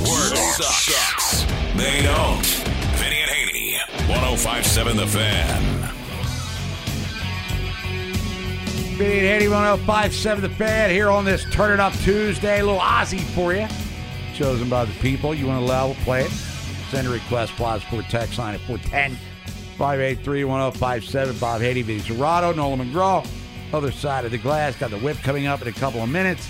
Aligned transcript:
Work, 0.00 0.06
work 0.06 0.36
sucks. 0.62 1.42
They 1.76 2.02
don't. 2.02 2.46
Vinny 2.96 3.16
and 3.16 3.30
Haynie, 3.30 3.78
1057 4.08 4.96
The 4.96 5.06
Fan. 5.08 5.62
Vinny 8.96 9.18
and 9.18 9.26
Haynie, 9.26 9.48
1057 9.48 10.42
The 10.42 10.50
Fan 10.50 10.90
here 10.90 11.08
on 11.08 11.24
this 11.24 11.44
Turn 11.50 11.72
It 11.72 11.80
Up 11.80 11.92
Tuesday. 11.94 12.60
A 12.60 12.64
little 12.64 12.80
Aussie 12.80 13.20
for 13.20 13.52
you. 13.52 13.66
Chosen 14.34 14.68
by 14.68 14.84
the 14.84 14.92
people. 15.00 15.34
You 15.34 15.48
want 15.48 15.60
to 15.60 15.64
allow, 15.64 15.94
play 16.04 16.22
it. 16.22 16.30
Send 16.90 17.08
a 17.08 17.10
request, 17.10 17.52
Plaza 17.56 17.84
Sport 17.86 18.04
text 18.08 18.38
line 18.38 18.54
at 18.54 18.60
410 18.60 19.18
583 19.76 20.44
1057. 20.44 21.38
Bob 21.38 21.60
Haynie, 21.60 21.82
Vinny 21.82 22.00
Cerrato, 22.00 22.54
Nolan 22.54 22.78
McGraw. 22.78 23.26
Other 23.72 23.90
side 23.90 24.24
of 24.24 24.30
the 24.30 24.38
glass. 24.38 24.76
Got 24.76 24.90
the 24.90 24.98
whip 24.98 25.16
coming 25.18 25.48
up 25.48 25.60
in 25.60 25.66
a 25.66 25.72
couple 25.72 26.00
of 26.00 26.08
minutes. 26.08 26.48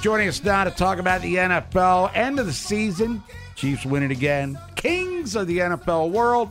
Joining 0.00 0.28
us 0.28 0.42
now 0.42 0.64
to 0.64 0.70
talk 0.70 0.98
about 0.98 1.20
the 1.20 1.34
NFL, 1.34 2.10
end 2.14 2.40
of 2.40 2.46
the 2.46 2.54
season. 2.54 3.22
Chiefs 3.54 3.84
win 3.84 4.02
it 4.02 4.10
again. 4.10 4.58
Kings 4.74 5.36
of 5.36 5.46
the 5.46 5.58
NFL 5.58 6.10
world. 6.10 6.50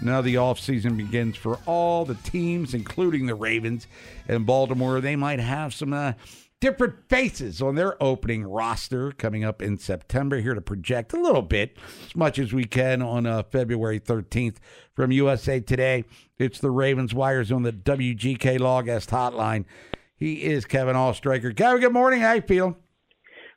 Now 0.00 0.20
the 0.20 0.36
offseason 0.36 0.96
begins 0.96 1.36
for 1.36 1.58
all 1.66 2.04
the 2.04 2.14
teams, 2.14 2.74
including 2.74 3.26
the 3.26 3.34
Ravens 3.34 3.88
and 4.28 4.46
Baltimore. 4.46 5.00
They 5.00 5.16
might 5.16 5.40
have 5.40 5.74
some 5.74 5.92
uh, 5.92 6.12
different 6.60 6.94
faces 7.08 7.60
on 7.60 7.74
their 7.74 8.00
opening 8.00 8.44
roster 8.44 9.10
coming 9.10 9.42
up 9.42 9.60
in 9.60 9.78
September. 9.78 10.40
Here 10.40 10.54
to 10.54 10.60
project 10.60 11.12
a 11.12 11.20
little 11.20 11.42
bit, 11.42 11.76
as 12.06 12.14
much 12.14 12.38
as 12.38 12.52
we 12.52 12.66
can, 12.66 13.02
on 13.02 13.26
uh, 13.26 13.42
February 13.42 13.98
13th 13.98 14.58
from 14.94 15.10
USA 15.10 15.58
Today. 15.58 16.04
It's 16.38 16.60
the 16.60 16.70
Ravens 16.70 17.12
Wires 17.12 17.50
on 17.50 17.64
the 17.64 17.72
WGK 17.72 18.60
Law 18.60 18.82
Guest 18.82 19.10
Hotline. 19.10 19.64
He 20.16 20.44
is 20.44 20.64
Kevin 20.64 20.96
Oestreicher. 20.96 21.54
Kevin, 21.54 21.80
good 21.80 21.92
morning. 21.92 22.20
How 22.20 22.32
you 22.32 22.40
feeling? 22.40 22.76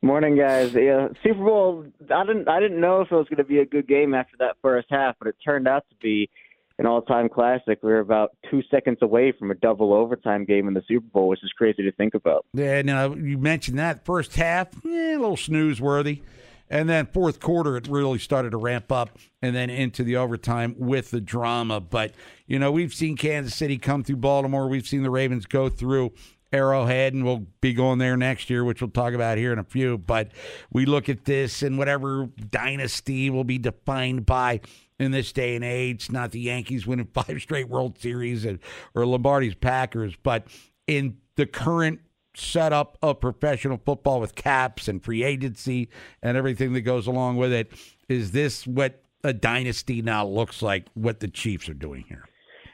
Morning, 0.02 0.38
guys. 0.38 0.74
Yeah, 0.74 1.08
Super 1.24 1.44
Bowl. 1.44 1.86
I 2.14 2.26
didn't. 2.26 2.50
I 2.50 2.60
didn't 2.60 2.82
know 2.82 3.02
if 3.02 3.12
it 3.12 3.16
was 3.16 3.28
going 3.28 3.38
to 3.38 3.44
be 3.44 3.60
a 3.60 3.66
good 3.66 3.88
game 3.88 4.14
after 4.14 4.36
that 4.40 4.56
first 4.62 4.88
half, 4.90 5.16
but 5.20 5.28
it 5.30 5.36
turned 5.44 5.68
out 5.68 5.86
to 5.90 5.96
be 6.02 6.30
an 6.78 6.86
all-time 6.86 7.28
classic. 7.28 7.80
We 7.82 7.92
were 7.92 8.00
about 8.00 8.32
two 8.50 8.62
seconds 8.72 9.00
away 9.02 9.34
from 9.38 9.52
a 9.52 9.56
double 9.56 9.94
overtime 9.94 10.46
game 10.46 10.68
in 10.68 10.74
the 10.74 10.84
Super 10.88 11.08
Bowl, 11.08 11.28
which 11.28 11.44
is 11.44 11.52
crazy 11.58 11.84
to 11.84 11.92
think 11.94 12.14
about. 12.14 12.46
Yeah, 12.54 12.82
now 12.82 13.14
you 13.14 13.38
mentioned 13.38 13.78
that 13.80 14.06
first 14.06 14.36
half, 14.36 14.68
eh, 14.86 15.16
a 15.16 15.18
little 15.18 15.38
snooze 15.38 15.82
worthy. 15.82 16.22
And 16.70 16.88
then 16.88 17.08
fourth 17.08 17.40
quarter, 17.40 17.76
it 17.78 17.88
really 17.88 18.20
started 18.20 18.52
to 18.52 18.58
ramp 18.58 18.92
up 18.92 19.18
and 19.42 19.56
then 19.56 19.70
into 19.70 20.04
the 20.04 20.18
overtime 20.18 20.76
with 20.78 21.10
the 21.10 21.20
drama. 21.20 21.82
But, 21.82 22.14
you 22.46 22.60
know, 22.60 22.72
we've 22.72 22.94
seen 22.94 23.18
Kansas 23.18 23.56
City 23.56 23.78
come 23.78 24.04
through 24.04 24.18
Baltimore. 24.18 24.68
We've 24.68 24.88
seen 24.88 25.02
the 25.02 25.10
Ravens 25.10 25.48
go 25.48 25.68
through 25.68 26.14
Arrowhead, 26.52 27.14
and 27.14 27.24
we'll 27.24 27.46
be 27.62 27.74
going 27.74 28.00
there 28.00 28.18
next 28.18 28.50
year, 28.50 28.64
which 28.64 28.82
we'll 28.82 28.90
talk 28.90 29.14
about 29.14 29.38
here 29.38 29.54
in 29.54 29.60
a 29.60 29.64
few. 29.64 29.98
But 29.98 30.32
we 30.72 30.86
look 30.86 31.10
at 31.10 31.26
this 31.26 31.62
and 31.62 31.78
whatever 31.78 32.30
dynasty 32.50 33.30
will 33.30 33.44
be 33.44 33.58
defined 33.58 34.26
by 34.26 34.62
in 35.00 35.12
this 35.12 35.32
day 35.32 35.56
and 35.56 35.64
age, 35.64 36.12
not 36.12 36.32
the 36.32 36.40
Yankees 36.40 36.86
winning 36.86 37.08
five 37.14 37.40
straight 37.42 37.70
World 37.70 37.98
Series 38.00 38.46
and, 38.46 38.60
or 38.96 39.06
Lombardi's 39.06 39.56
Packers, 39.56 40.16
but 40.22 40.48
in 40.88 41.18
the 41.36 41.46
current 41.46 42.00
setup 42.36 42.98
of 43.02 43.20
professional 43.20 43.80
football 43.86 44.20
with 44.20 44.36
caps 44.36 44.88
and 44.88 45.04
free 45.04 45.24
agency 45.24 45.90
and 46.22 46.38
everything 46.38 46.74
that 46.74 46.82
goes 46.82 47.08
along 47.08 47.38
with 47.38 47.52
it, 47.52 47.72
is 48.08 48.32
this 48.32 48.66
what 48.66 49.04
a 49.24 49.34
dynasty 49.34 50.02
now 50.02 50.26
looks 50.26 50.62
like, 50.62 50.88
what 50.94 51.20
the 51.20 51.28
Chiefs 51.28 51.70
are 51.70 51.74
doing 51.74 52.06
here? 52.08 52.26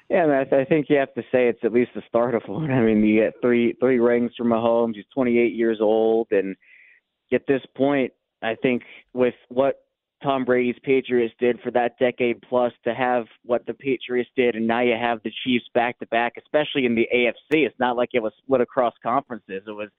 Yeah, 0.10 0.44
I 0.52 0.66
think 0.66 0.88
you 0.90 0.98
have 0.98 1.14
to 1.16 1.24
say 1.32 1.48
it's 1.48 1.64
at 1.64 1.74
least 1.74 1.92
the 1.96 2.04
start 2.08 2.36
of 2.36 2.44
one. 2.48 2.70
I 2.72 2.82
mean, 2.82 3.04
you 3.04 3.22
get 3.22 3.34
three 3.42 3.74
three 3.80 4.00
rings 4.00 4.32
from 4.38 4.48
Mahomes. 4.48 4.96
He's 4.96 5.06
28 5.14 5.54
years 5.54 5.80
old, 5.82 6.28
and 6.32 6.56
at 7.34 7.48
this 7.48 7.62
point, 7.76 8.14
I 8.42 8.56
think 8.62 8.84
with 9.14 9.34
what 9.50 9.82
Tom 10.22 10.46
Brady's 10.46 10.76
Patriots 10.84 11.34
did 11.40 11.60
for 11.62 11.72
that 11.72 11.98
decade 12.00 12.42
plus, 12.42 12.72
to 12.84 12.94
have 12.94 13.26
what 13.44 13.66
the 13.66 13.74
Patriots 13.74 14.30
did, 14.36 14.56
and 14.56 14.68
now 14.68 14.82
you 14.82 14.96
have 15.00 15.22
the 15.24 15.32
Chiefs 15.44 15.66
back 15.74 16.00
to 16.00 16.06
back, 16.08 16.34
especially 16.38 16.86
in 16.86 16.96
the 16.96 17.08
AFC. 17.14 17.66
It's 17.66 17.80
not 17.80 17.98
like 17.98 18.10
it 18.14 18.24
was 18.24 18.34
split 18.44 18.62
across 18.62 18.94
conferences. 19.04 19.64
It 19.68 19.72
was 19.72 19.90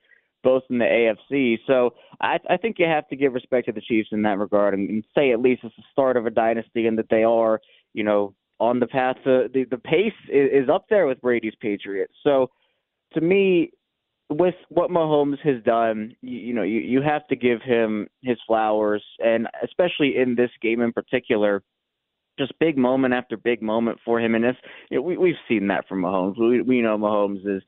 both 0.43 0.63
in 0.69 0.77
the 0.77 0.85
AFC. 0.85 1.59
So 1.67 1.95
I, 2.21 2.39
I 2.49 2.57
think 2.57 2.77
you 2.79 2.85
have 2.85 3.07
to 3.09 3.15
give 3.15 3.33
respect 3.33 3.67
to 3.67 3.73
the 3.73 3.81
Chiefs 3.81 4.09
in 4.11 4.21
that 4.21 4.37
regard 4.37 4.73
and, 4.73 4.89
and 4.89 5.03
say 5.15 5.31
at 5.31 5.41
least 5.41 5.63
it's 5.63 5.75
the 5.75 5.83
start 5.91 6.15
of 6.15 6.25
a 6.25 6.29
dynasty 6.29 6.87
and 6.87 6.97
that 6.97 7.09
they 7.09 7.23
are, 7.23 7.59
you 7.93 8.03
know, 8.03 8.33
on 8.59 8.79
the 8.79 8.87
path 8.87 9.17
to 9.23 9.49
the 9.53 9.65
the 9.65 9.77
pace 9.77 10.13
is, 10.29 10.63
is 10.63 10.69
up 10.69 10.85
there 10.89 11.07
with 11.07 11.21
Brady's 11.21 11.55
Patriots. 11.59 12.13
So 12.23 12.49
to 13.13 13.21
me, 13.21 13.71
with 14.29 14.55
what 14.69 14.89
Mahomes 14.89 15.39
has 15.39 15.63
done, 15.63 16.15
you, 16.21 16.39
you 16.39 16.53
know, 16.53 16.63
you, 16.63 16.79
you 16.79 17.01
have 17.01 17.25
to 17.27 17.35
give 17.35 17.61
him 17.61 18.07
his 18.21 18.37
flowers, 18.45 19.03
and 19.19 19.47
especially 19.63 20.17
in 20.17 20.35
this 20.35 20.51
game 20.61 20.81
in 20.81 20.91
particular, 20.91 21.63
just 22.37 22.57
big 22.59 22.77
moment 22.77 23.13
after 23.13 23.37
big 23.37 23.61
moment 23.61 23.99
for 24.03 24.19
him. 24.19 24.35
And 24.35 24.43
this, 24.43 24.55
you 24.89 24.97
know, 24.97 25.01
we 25.01 25.17
we've 25.17 25.35
seen 25.47 25.67
that 25.67 25.87
from 25.87 26.01
Mahomes. 26.01 26.39
We 26.39 26.61
we 26.61 26.81
know 26.81 26.97
Mahomes 26.97 27.47
is 27.47 27.63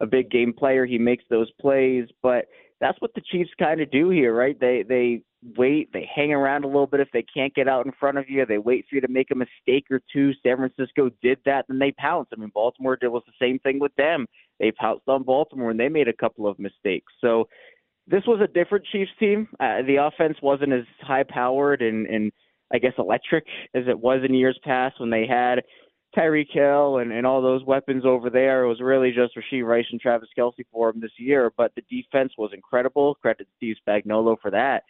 a 0.00 0.06
big 0.06 0.30
game 0.30 0.52
player. 0.52 0.84
He 0.84 0.98
makes 0.98 1.24
those 1.30 1.50
plays, 1.60 2.08
but 2.22 2.46
that's 2.82 3.00
what 3.00 3.14
the 3.14 3.22
Chiefs 3.30 3.50
kind 3.60 3.80
of 3.80 3.92
do 3.92 4.10
here, 4.10 4.34
right? 4.34 4.58
They 4.58 4.84
they 4.86 5.22
wait, 5.56 5.92
they 5.92 6.08
hang 6.12 6.32
around 6.32 6.64
a 6.64 6.66
little 6.66 6.88
bit 6.88 6.98
if 6.98 7.08
they 7.12 7.22
can't 7.22 7.54
get 7.54 7.68
out 7.68 7.86
in 7.86 7.92
front 7.92 8.18
of 8.18 8.28
you. 8.28 8.44
They 8.44 8.58
wait 8.58 8.86
for 8.88 8.96
you 8.96 9.00
to 9.00 9.08
make 9.08 9.30
a 9.30 9.36
mistake 9.36 9.86
or 9.88 10.00
two. 10.12 10.32
San 10.42 10.56
Francisco 10.56 11.08
did 11.22 11.38
that, 11.46 11.66
then 11.68 11.78
they 11.78 11.92
pounce. 11.92 12.28
I 12.32 12.40
mean, 12.40 12.50
Baltimore 12.52 12.96
did 12.96 13.08
was 13.08 13.22
the 13.26 13.32
same 13.40 13.60
thing 13.60 13.78
with 13.78 13.94
them. 13.94 14.26
They 14.58 14.72
pounced 14.72 15.08
on 15.08 15.22
Baltimore 15.22 15.70
and 15.70 15.78
they 15.78 15.88
made 15.88 16.08
a 16.08 16.12
couple 16.12 16.48
of 16.48 16.58
mistakes. 16.58 17.12
So 17.20 17.48
this 18.08 18.24
was 18.26 18.40
a 18.42 18.52
different 18.52 18.84
Chiefs 18.86 19.12
team. 19.20 19.48
Uh, 19.60 19.82
the 19.86 19.96
offense 19.96 20.38
wasn't 20.42 20.72
as 20.72 20.84
high 21.00 21.24
powered 21.24 21.82
and 21.82 22.06
and 22.08 22.32
I 22.74 22.78
guess 22.78 22.94
electric 22.98 23.44
as 23.74 23.84
it 23.86 23.98
was 23.98 24.22
in 24.28 24.34
years 24.34 24.58
past 24.64 24.98
when 24.98 25.10
they 25.10 25.26
had 25.26 25.62
Tyreek 26.16 26.50
Hill 26.50 26.98
and, 26.98 27.12
and 27.12 27.26
all 27.26 27.42
those 27.42 27.64
weapons 27.64 28.04
over 28.04 28.30
there. 28.30 28.64
It 28.64 28.68
was 28.68 28.80
really 28.80 29.12
just 29.12 29.36
Rashee 29.36 29.64
Rice 29.64 29.86
and 29.90 30.00
Travis 30.00 30.28
Kelce 30.36 30.64
for 30.72 30.90
him 30.90 31.00
this 31.00 31.12
year. 31.18 31.52
But 31.56 31.72
the 31.74 31.82
defense 31.90 32.32
was 32.36 32.52
incredible. 32.52 33.14
Credit 33.16 33.46
Steve 33.56 33.76
Spagnuolo 33.86 34.36
for 34.40 34.50
that. 34.50 34.84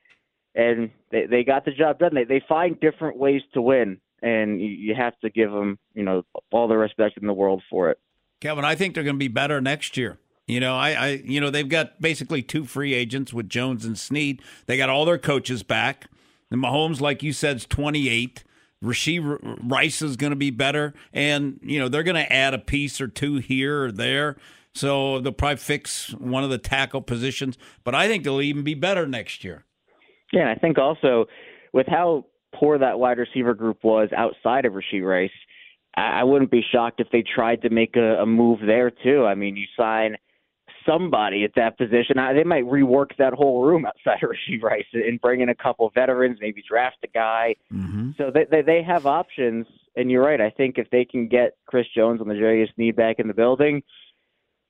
And 0.54 0.90
they, 1.10 1.26
they 1.26 1.44
got 1.44 1.64
the 1.64 1.70
job 1.72 1.98
done. 1.98 2.14
They 2.14 2.24
they 2.24 2.42
find 2.46 2.78
different 2.78 3.16
ways 3.16 3.40
to 3.54 3.62
win, 3.62 3.98
and 4.20 4.60
you, 4.60 4.68
you 4.68 4.94
have 4.94 5.18
to 5.20 5.30
give 5.30 5.50
them 5.50 5.78
you 5.94 6.02
know 6.02 6.24
all 6.50 6.68
the 6.68 6.76
respect 6.76 7.16
in 7.16 7.26
the 7.26 7.32
world 7.32 7.62
for 7.70 7.90
it. 7.90 7.98
Kevin, 8.40 8.64
I 8.64 8.74
think 8.74 8.94
they're 8.94 9.04
going 9.04 9.16
to 9.16 9.18
be 9.18 9.28
better 9.28 9.62
next 9.62 9.96
year. 9.96 10.18
You 10.46 10.60
know, 10.60 10.76
I, 10.76 10.90
I, 10.90 11.08
you 11.24 11.40
know, 11.40 11.48
they've 11.48 11.68
got 11.68 12.00
basically 12.00 12.42
two 12.42 12.64
free 12.64 12.92
agents 12.92 13.32
with 13.32 13.48
Jones 13.48 13.84
and 13.84 13.98
Snead. 13.98 14.42
They 14.66 14.76
got 14.76 14.90
all 14.90 15.04
their 15.04 15.16
coaches 15.16 15.62
back. 15.62 16.08
And 16.50 16.62
Mahomes, 16.62 17.00
like 17.00 17.22
you 17.22 17.32
said, 17.32 17.56
is 17.56 17.66
28. 17.66 18.44
Rashee 18.82 19.38
Rice 19.62 20.02
is 20.02 20.16
going 20.16 20.30
to 20.30 20.36
be 20.36 20.50
better, 20.50 20.94
and 21.12 21.60
you 21.62 21.78
know 21.78 21.88
they're 21.88 22.02
going 22.02 22.16
to 22.16 22.32
add 22.32 22.54
a 22.54 22.58
piece 22.58 23.00
or 23.00 23.08
two 23.08 23.36
here 23.36 23.84
or 23.84 23.92
there. 23.92 24.36
So 24.74 25.20
they'll 25.20 25.32
probably 25.32 25.56
fix 25.56 26.14
one 26.14 26.44
of 26.44 26.50
the 26.50 26.58
tackle 26.58 27.02
positions, 27.02 27.58
but 27.84 27.94
I 27.94 28.08
think 28.08 28.24
they'll 28.24 28.40
even 28.40 28.64
be 28.64 28.74
better 28.74 29.06
next 29.06 29.44
year. 29.44 29.64
Yeah, 30.32 30.50
I 30.50 30.58
think 30.58 30.78
also 30.78 31.26
with 31.74 31.86
how 31.86 32.24
poor 32.54 32.78
that 32.78 32.98
wide 32.98 33.18
receiver 33.18 33.54
group 33.54 33.84
was 33.84 34.08
outside 34.16 34.64
of 34.64 34.72
Rashee 34.72 35.06
Rice, 35.06 35.30
I, 35.94 36.20
I 36.20 36.24
wouldn't 36.24 36.50
be 36.50 36.62
shocked 36.72 37.00
if 37.00 37.08
they 37.12 37.22
tried 37.22 37.62
to 37.62 37.70
make 37.70 37.96
a, 37.96 38.22
a 38.22 38.26
move 38.26 38.60
there 38.66 38.90
too. 38.90 39.26
I 39.26 39.34
mean, 39.34 39.56
you 39.56 39.66
sign 39.76 40.16
somebody 40.86 41.44
at 41.44 41.54
that 41.56 41.78
position. 41.78 42.18
I, 42.18 42.32
they 42.32 42.44
might 42.44 42.64
rework 42.64 43.16
that 43.18 43.32
whole 43.32 43.64
room 43.64 43.84
outside 43.86 44.22
of 44.22 44.30
Rashee 44.48 44.62
Rice 44.62 44.86
and 44.92 45.20
bring 45.20 45.40
in 45.40 45.48
a 45.48 45.54
couple 45.54 45.86
of 45.86 45.94
veterans, 45.94 46.38
maybe 46.40 46.62
draft 46.66 46.98
a 47.04 47.08
guy. 47.08 47.56
Mm-hmm. 47.72 48.10
So 48.18 48.30
they, 48.30 48.44
they 48.50 48.62
they 48.62 48.82
have 48.82 49.06
options. 49.06 49.66
And 49.94 50.10
you're 50.10 50.24
right. 50.24 50.40
I 50.40 50.48
think 50.48 50.78
if 50.78 50.88
they 50.88 51.04
can 51.04 51.28
get 51.28 51.56
Chris 51.66 51.86
Jones 51.94 52.22
on 52.22 52.28
the 52.28 52.34
Jarius 52.34 52.74
Sneed 52.74 52.96
back 52.96 53.18
in 53.18 53.28
the 53.28 53.34
building, 53.34 53.82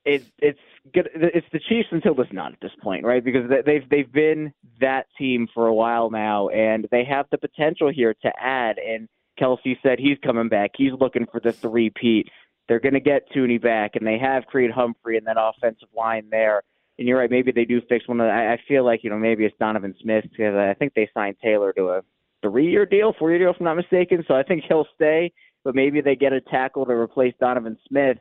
it 0.04 0.24
it's 0.38 0.58
good. 0.92 1.08
It's 1.14 1.46
the 1.52 1.60
Chiefs 1.60 1.88
until 1.90 2.20
it's 2.20 2.32
not 2.32 2.52
at 2.52 2.60
this 2.60 2.72
point, 2.82 3.04
right? 3.04 3.24
Because 3.24 3.50
they've 3.64 3.88
they've 3.88 4.12
been 4.12 4.52
that 4.80 5.06
team 5.16 5.48
for 5.54 5.66
a 5.66 5.74
while 5.74 6.10
now, 6.10 6.48
and 6.48 6.88
they 6.90 7.04
have 7.04 7.26
the 7.30 7.38
potential 7.38 7.90
here 7.92 8.14
to 8.22 8.32
add. 8.40 8.78
And 8.78 9.08
Kelce 9.40 9.76
said 9.82 9.98
he's 9.98 10.18
coming 10.24 10.48
back. 10.48 10.72
He's 10.76 10.92
looking 10.98 11.26
for 11.30 11.40
the 11.40 11.52
three 11.52 11.90
Pete. 11.90 12.28
They're 12.68 12.80
going 12.80 12.94
to 12.94 13.00
get 13.00 13.28
Thuney 13.34 13.60
back, 13.60 13.96
and 13.96 14.06
they 14.06 14.18
have 14.18 14.46
Creed 14.46 14.70
Humphrey 14.70 15.16
and 15.16 15.26
that 15.26 15.36
offensive 15.38 15.88
line 15.96 16.28
there. 16.30 16.62
And 16.98 17.08
you're 17.08 17.18
right. 17.18 17.30
Maybe 17.30 17.52
they 17.52 17.64
do 17.64 17.80
fix 17.88 18.06
one 18.06 18.20
of. 18.20 18.26
The, 18.26 18.32
I, 18.32 18.58
feel 18.68 18.84
like 18.84 19.02
you 19.02 19.10
know 19.10 19.18
maybe 19.18 19.44
it's 19.44 19.56
Donovan 19.58 19.94
Smith 20.00 20.24
because 20.30 20.54
I 20.54 20.74
think 20.74 20.94
they 20.94 21.10
signed 21.14 21.36
Taylor 21.42 21.72
to 21.72 21.88
a 21.88 22.02
three-year 22.42 22.86
deal, 22.86 23.14
four-year 23.18 23.38
deal, 23.38 23.50
if 23.50 23.56
I'm 23.58 23.64
not 23.64 23.76
mistaken. 23.76 24.24
So 24.28 24.34
I 24.34 24.42
think 24.42 24.64
he'll 24.68 24.86
stay. 24.94 25.32
But 25.64 25.74
maybe 25.74 26.00
they 26.00 26.16
get 26.16 26.32
a 26.32 26.40
tackle 26.40 26.84
to 26.86 26.92
replace 26.92 27.34
Donovan 27.40 27.78
Smith, 27.88 28.18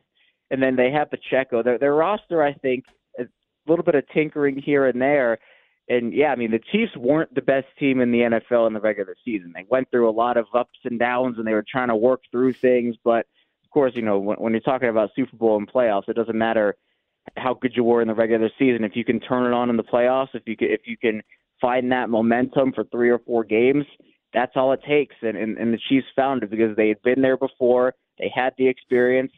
and 0.52 0.62
then 0.62 0.76
they 0.76 0.92
have 0.92 1.10
Pacheco. 1.10 1.64
Their 1.64 1.78
their 1.78 1.94
roster, 1.94 2.42
I 2.42 2.54
think, 2.54 2.86
a 3.20 3.26
little 3.68 3.84
bit 3.84 3.96
of 3.96 4.08
tinkering 4.10 4.58
here 4.58 4.88
and 4.88 5.02
there. 5.02 5.40
And 5.90 6.14
yeah, 6.14 6.32
I 6.32 6.36
mean 6.36 6.52
the 6.52 6.62
Chiefs 6.72 6.96
weren't 6.96 7.34
the 7.36 7.42
best 7.42 7.68
team 7.78 8.00
in 8.00 8.12
the 8.12 8.20
NFL 8.20 8.68
in 8.68 8.74
the 8.74 8.80
regular 8.80 9.16
season. 9.26 9.52
They 9.54 9.66
went 9.68 9.92
through 9.92 10.10
a 10.10 10.12
lot 10.12 10.38
of 10.38 10.46
ups 10.54 10.80
and 10.86 10.98
downs, 10.98 11.38
and 11.38 11.46
they 11.46 11.54
were 11.54 11.66
trying 11.70 11.90
to 11.90 11.96
work 11.96 12.22
through 12.32 12.54
things. 12.54 12.96
But 13.04 13.28
course, 13.72 13.94
you 13.96 14.02
know 14.02 14.20
when, 14.20 14.38
when 14.38 14.54
you're 14.54 14.62
talking 14.62 14.90
about 14.90 15.12
Super 15.16 15.36
Bowl 15.36 15.58
and 15.58 15.72
playoffs, 15.72 16.10
it 16.10 16.16
doesn't 16.16 16.38
matter 16.38 16.76
how 17.38 17.54
good 17.54 17.74
you 17.76 17.84
were 17.84 18.02
in 18.02 18.08
the 18.08 18.14
regular 18.14 18.50
season. 18.58 18.84
If 18.84 18.96
you 18.96 19.06
can 19.06 19.20
turn 19.20 19.46
it 19.46 19.56
on 19.56 19.70
in 19.70 19.78
the 19.78 19.84
playoffs, 19.84 20.30
if 20.34 20.44
you 20.46 20.58
can, 20.58 20.70
if 20.70 20.82
you 20.86 20.98
can 20.98 21.22
find 21.60 21.92
that 21.92 22.10
momentum 22.10 22.74
for 22.74 22.84
three 22.86 23.10
or 23.10 23.20
four 23.20 23.44
games, 23.44 23.86
that's 24.34 24.54
all 24.56 24.74
it 24.74 24.82
takes. 24.88 25.16
And, 25.22 25.38
and, 25.38 25.58
and 25.58 25.74
the 25.74 25.80
Chiefs 25.90 26.08
found 26.16 26.44
it 26.44 26.50
because 26.50 26.76
they 26.76 26.88
had 26.88 27.02
been 27.04 27.22
there 27.22 27.38
before. 27.38 27.94
They 28.18 28.32
had 28.34 28.54
the 28.58 28.68
experience, 28.68 29.32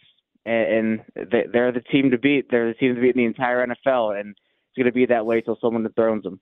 and, 0.45 1.01
and 1.15 1.29
they, 1.31 1.43
they're 1.51 1.71
the 1.71 1.81
team 1.81 2.11
to 2.11 2.17
beat. 2.17 2.49
They're 2.49 2.67
the 2.67 2.73
team 2.73 2.95
to 2.95 3.01
beat 3.01 3.15
in 3.15 3.21
the 3.21 3.25
entire 3.25 3.65
NFL, 3.65 4.19
and 4.19 4.29
it's 4.29 4.77
going 4.77 4.85
to 4.85 4.91
be 4.91 5.05
that 5.07 5.25
way 5.25 5.41
till 5.41 5.57
someone 5.61 5.83
dethrones 5.83 6.23
them. 6.23 6.39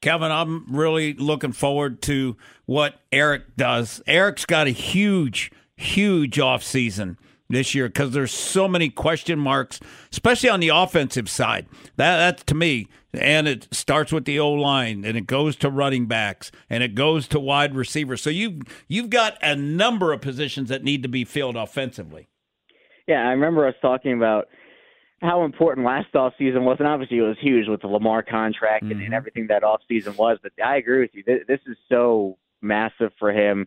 Kevin, 0.00 0.30
I'm 0.30 0.64
really 0.76 1.14
looking 1.14 1.52
forward 1.52 2.02
to 2.02 2.36
what 2.66 3.00
Eric 3.10 3.56
does. 3.56 4.00
Eric's 4.06 4.44
got 4.44 4.68
a 4.68 4.70
huge, 4.70 5.50
huge 5.76 6.38
off 6.38 6.62
season 6.62 7.18
this 7.48 7.74
year 7.74 7.88
because 7.88 8.12
there's 8.12 8.32
so 8.32 8.68
many 8.68 8.90
question 8.90 9.38
marks, 9.38 9.80
especially 10.12 10.48
on 10.48 10.60
the 10.60 10.68
offensive 10.68 11.28
side. 11.28 11.66
That 11.96 12.18
that's 12.18 12.44
to 12.44 12.54
me, 12.54 12.88
and 13.12 13.48
it 13.48 13.68
starts 13.72 14.12
with 14.12 14.24
the 14.24 14.38
O 14.38 14.52
line, 14.52 15.04
and 15.04 15.16
it 15.16 15.26
goes 15.26 15.56
to 15.56 15.70
running 15.70 16.06
backs, 16.06 16.50
and 16.68 16.82
it 16.82 16.94
goes 16.94 17.26
to 17.28 17.40
wide 17.40 17.74
receivers. 17.74 18.22
So 18.22 18.30
you 18.30 18.60
you've 18.86 19.10
got 19.10 19.38
a 19.42 19.56
number 19.56 20.12
of 20.12 20.20
positions 20.20 20.68
that 20.68 20.84
need 20.84 21.02
to 21.02 21.08
be 21.08 21.24
filled 21.24 21.56
offensively. 21.56 22.28
Yeah, 23.06 23.26
I 23.26 23.30
remember 23.30 23.66
us 23.66 23.74
talking 23.80 24.12
about 24.12 24.48
how 25.20 25.44
important 25.44 25.86
last 25.86 26.14
off 26.14 26.34
season 26.38 26.64
was, 26.64 26.76
and 26.78 26.86
obviously 26.86 27.18
it 27.18 27.22
was 27.22 27.36
huge 27.40 27.66
with 27.68 27.80
the 27.80 27.88
Lamar 27.88 28.22
contract 28.22 28.84
mm-hmm. 28.84 28.92
and, 28.92 29.00
and 29.00 29.08
mm-hmm. 29.08 29.14
everything 29.14 29.46
that 29.48 29.64
off 29.64 29.80
season 29.88 30.14
was. 30.16 30.38
But 30.42 30.52
I 30.64 30.76
agree 30.76 31.00
with 31.00 31.10
you. 31.14 31.24
This, 31.26 31.40
this 31.48 31.60
is 31.66 31.76
so 31.88 32.36
massive 32.60 33.12
for 33.18 33.32
him. 33.32 33.66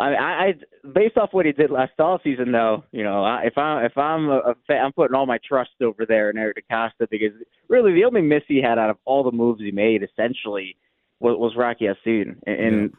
I, 0.00 0.14
I, 0.14 0.54
based 0.94 1.18
off 1.18 1.32
what 1.32 1.46
he 1.46 1.52
did 1.52 1.70
last 1.70 1.92
off 1.98 2.22
season, 2.24 2.52
though, 2.52 2.84
you 2.90 3.04
know, 3.04 3.24
if 3.44 3.58
I'm 3.58 3.84
if 3.84 3.96
I'm 3.98 4.30
I'm 4.30 4.92
putting 4.92 5.14
all 5.14 5.26
my 5.26 5.38
trust 5.46 5.70
over 5.82 6.06
there 6.06 6.30
in 6.30 6.38
Eric 6.38 6.64
DeCosta 6.70 7.08
because 7.10 7.32
really 7.68 7.92
the 7.92 8.04
only 8.04 8.22
miss 8.22 8.42
he 8.48 8.62
had 8.62 8.78
out 8.78 8.90
of 8.90 8.96
all 9.04 9.22
the 9.22 9.30
moves 9.30 9.60
he 9.60 9.70
made 9.70 10.02
essentially 10.02 10.76
was, 11.20 11.36
was 11.38 11.56
Rock 11.56 11.76
Ya-Sin, 11.80 12.40
and, 12.46 12.60
and 12.60 12.92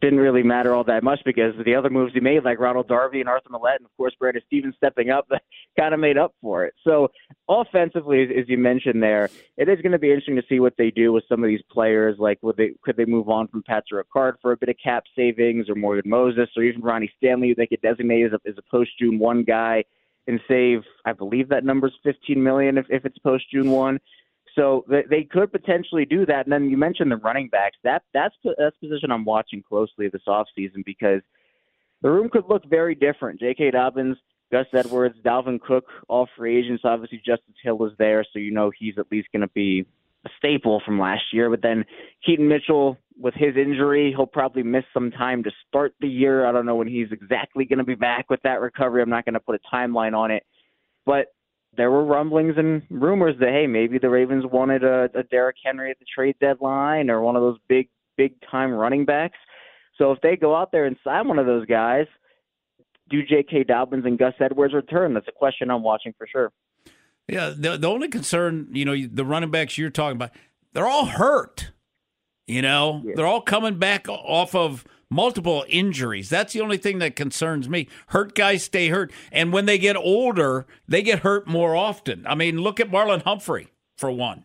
didn't 0.00 0.18
really 0.18 0.42
matter 0.42 0.74
all 0.74 0.84
that 0.84 1.02
much 1.02 1.20
because 1.24 1.54
the 1.64 1.74
other 1.74 1.88
moves 1.88 2.12
he 2.12 2.20
made, 2.20 2.44
like 2.44 2.58
Ronald 2.58 2.88
Darby 2.88 3.20
and 3.20 3.28
Arthur 3.28 3.48
Maulet, 3.50 3.76
and 3.76 3.86
of 3.86 3.96
course 3.96 4.14
Brandon 4.18 4.42
Stephens 4.46 4.74
stepping 4.76 5.10
up, 5.10 5.28
kind 5.78 5.94
of 5.94 6.00
made 6.00 6.18
up 6.18 6.34
for 6.42 6.64
it. 6.64 6.74
So 6.84 7.08
offensively, 7.48 8.22
as 8.22 8.48
you 8.48 8.58
mentioned 8.58 9.02
there, 9.02 9.30
it 9.56 9.68
is 9.68 9.80
going 9.80 9.92
to 9.92 9.98
be 9.98 10.08
interesting 10.08 10.36
to 10.36 10.42
see 10.48 10.60
what 10.60 10.74
they 10.76 10.90
do 10.90 11.12
with 11.12 11.24
some 11.28 11.42
of 11.42 11.48
these 11.48 11.62
players. 11.70 12.16
Like, 12.18 12.38
would 12.42 12.56
they 12.56 12.72
could 12.82 12.96
they 12.96 13.06
move 13.06 13.28
on 13.28 13.48
from 13.48 13.62
Patrick 13.62 14.06
Ricard 14.08 14.34
for 14.42 14.52
a 14.52 14.56
bit 14.56 14.68
of 14.68 14.76
cap 14.82 15.04
savings, 15.16 15.70
or 15.70 15.74
Morgan 15.74 16.10
Moses, 16.10 16.48
or 16.56 16.62
even 16.62 16.82
Ronnie 16.82 17.12
Stanley? 17.16 17.48
Who 17.48 17.54
they 17.54 17.66
could 17.66 17.82
designate 17.82 18.26
as 18.26 18.32
a, 18.32 18.48
as 18.48 18.56
a 18.58 18.70
post 18.70 18.90
June 19.00 19.18
one 19.18 19.44
guy 19.44 19.84
and 20.26 20.40
save, 20.48 20.82
I 21.04 21.12
believe 21.12 21.48
that 21.50 21.64
number's 21.64 21.94
15 22.02 22.42
million 22.42 22.78
if, 22.78 22.86
if 22.90 23.04
it's 23.04 23.18
post 23.18 23.44
June 23.50 23.70
one. 23.70 24.00
So 24.56 24.84
they, 24.88 25.02
they 25.08 25.24
could 25.24 25.52
potentially 25.52 26.06
do 26.06 26.24
that. 26.26 26.46
And 26.46 26.52
then 26.52 26.70
you 26.70 26.78
mentioned 26.78 27.12
the 27.12 27.16
running 27.16 27.48
backs. 27.48 27.76
That 27.84 28.02
that's 28.14 28.34
that's 28.58 28.76
position 28.78 29.12
I'm 29.12 29.24
watching 29.24 29.62
closely 29.62 30.08
this 30.08 30.22
offseason 30.26 30.84
because 30.84 31.20
the 32.02 32.10
room 32.10 32.30
could 32.30 32.44
look 32.48 32.64
very 32.68 32.94
different. 32.94 33.38
J.K. 33.38 33.72
Dobbins, 33.72 34.16
Gus 34.50 34.66
Edwards, 34.72 35.16
Dalvin 35.24 35.60
Cook, 35.60 35.86
all 36.08 36.28
free 36.36 36.58
agents. 36.58 36.84
Obviously, 36.84 37.18
Justice 37.18 37.54
Hill 37.62 37.84
is 37.84 37.92
there, 37.98 38.24
so 38.32 38.38
you 38.38 38.50
know 38.50 38.70
he's 38.76 38.94
at 38.98 39.10
least 39.10 39.28
going 39.32 39.42
to 39.42 39.48
be 39.48 39.84
a 40.24 40.28
staple 40.38 40.80
from 40.84 40.98
last 40.98 41.24
year. 41.32 41.50
But 41.50 41.62
then 41.62 41.84
Keaton 42.24 42.48
Mitchell, 42.48 42.96
with 43.18 43.34
his 43.34 43.56
injury, 43.56 44.12
he'll 44.16 44.26
probably 44.26 44.62
miss 44.62 44.84
some 44.94 45.10
time 45.10 45.42
to 45.44 45.50
start 45.68 45.94
the 46.00 46.08
year. 46.08 46.46
I 46.46 46.52
don't 46.52 46.66
know 46.66 46.76
when 46.76 46.88
he's 46.88 47.12
exactly 47.12 47.64
going 47.64 47.78
to 47.78 47.84
be 47.84 47.94
back 47.94 48.30
with 48.30 48.40
that 48.42 48.60
recovery. 48.60 49.02
I'm 49.02 49.10
not 49.10 49.24
going 49.24 49.34
to 49.34 49.40
put 49.40 49.60
a 49.60 49.74
timeline 49.74 50.16
on 50.16 50.30
it. 50.30 50.44
But 51.04 51.26
there 51.76 51.90
were 51.90 52.04
rumblings 52.04 52.54
and 52.56 52.82
rumors 52.90 53.36
that 53.40 53.50
hey, 53.50 53.66
maybe 53.66 53.98
the 53.98 54.10
Ravens 54.10 54.44
wanted 54.50 54.84
a, 54.84 55.08
a 55.14 55.22
Derrick 55.24 55.56
Henry 55.64 55.90
at 55.90 55.98
the 55.98 56.04
trade 56.12 56.36
deadline 56.40 57.10
or 57.10 57.20
one 57.20 57.36
of 57.36 57.42
those 57.42 57.58
big 57.68 57.88
big 58.16 58.34
time 58.50 58.70
running 58.72 59.04
backs. 59.04 59.38
So 59.98 60.12
if 60.12 60.20
they 60.20 60.36
go 60.36 60.54
out 60.54 60.72
there 60.72 60.84
and 60.84 60.96
sign 61.02 61.28
one 61.28 61.38
of 61.38 61.46
those 61.46 61.66
guys, 61.66 62.06
do 63.08 63.22
J.K. 63.24 63.64
Dobbins 63.64 64.04
and 64.04 64.18
Gus 64.18 64.34
Edwards 64.40 64.74
return? 64.74 65.14
That's 65.14 65.28
a 65.28 65.32
question 65.32 65.70
I'm 65.70 65.82
watching 65.82 66.12
for 66.18 66.26
sure. 66.26 66.52
Yeah, 67.28 67.52
the 67.56 67.76
the 67.76 67.88
only 67.88 68.08
concern, 68.08 68.68
you 68.72 68.84
know, 68.84 68.94
the 68.96 69.24
running 69.24 69.50
backs 69.50 69.76
you're 69.76 69.90
talking 69.90 70.16
about, 70.16 70.30
they're 70.72 70.86
all 70.86 71.06
hurt. 71.06 71.72
You 72.46 72.62
know, 72.62 73.02
yeah. 73.04 73.14
they're 73.16 73.26
all 73.26 73.40
coming 73.40 73.78
back 73.78 74.08
off 74.08 74.54
of 74.54 74.84
multiple 75.10 75.64
injuries. 75.68 76.28
That's 76.28 76.52
the 76.52 76.60
only 76.60 76.76
thing 76.76 76.98
that 76.98 77.16
concerns 77.16 77.68
me. 77.68 77.88
Hurt 78.08 78.34
guys 78.34 78.64
stay 78.64 78.88
hurt. 78.88 79.12
And 79.32 79.52
when 79.52 79.66
they 79.66 79.78
get 79.78 79.96
older, 79.96 80.66
they 80.88 81.02
get 81.02 81.20
hurt 81.20 81.46
more 81.46 81.76
often. 81.76 82.26
I 82.26 82.34
mean, 82.34 82.60
look 82.60 82.80
at 82.80 82.90
Marlon 82.90 83.22
Humphrey, 83.22 83.68
for 83.96 84.10
one. 84.10 84.44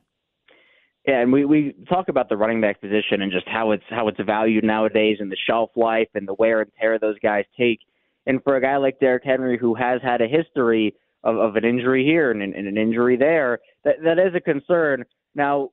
Yeah, 1.07 1.21
and 1.21 1.33
we, 1.33 1.45
we 1.45 1.75
talk 1.89 2.09
about 2.09 2.29
the 2.29 2.37
running 2.37 2.61
back 2.61 2.79
position 2.79 3.23
and 3.23 3.31
just 3.31 3.47
how 3.47 3.71
it's 3.71 3.83
how 3.89 4.07
it's 4.07 4.19
valued 4.23 4.63
nowadays 4.63 5.17
and 5.19 5.31
the 5.31 5.37
shelf 5.47 5.71
life 5.75 6.09
and 6.13 6.27
the 6.27 6.35
wear 6.35 6.61
and 6.61 6.71
tear 6.79 6.99
those 6.99 7.17
guys 7.19 7.45
take. 7.57 7.79
And 8.27 8.43
for 8.43 8.55
a 8.55 8.61
guy 8.61 8.77
like 8.77 8.99
Derrick 8.99 9.23
Henry 9.25 9.57
who 9.57 9.73
has 9.73 9.99
had 10.03 10.21
a 10.21 10.27
history 10.27 10.95
of, 11.23 11.37
of 11.37 11.55
an 11.55 11.65
injury 11.65 12.05
here 12.05 12.29
and, 12.29 12.43
and 12.43 12.67
an 12.67 12.77
injury 12.77 13.17
there, 13.17 13.59
that 13.83 13.95
that 14.03 14.19
is 14.19 14.35
a 14.35 14.39
concern. 14.39 15.05
Now, 15.33 15.71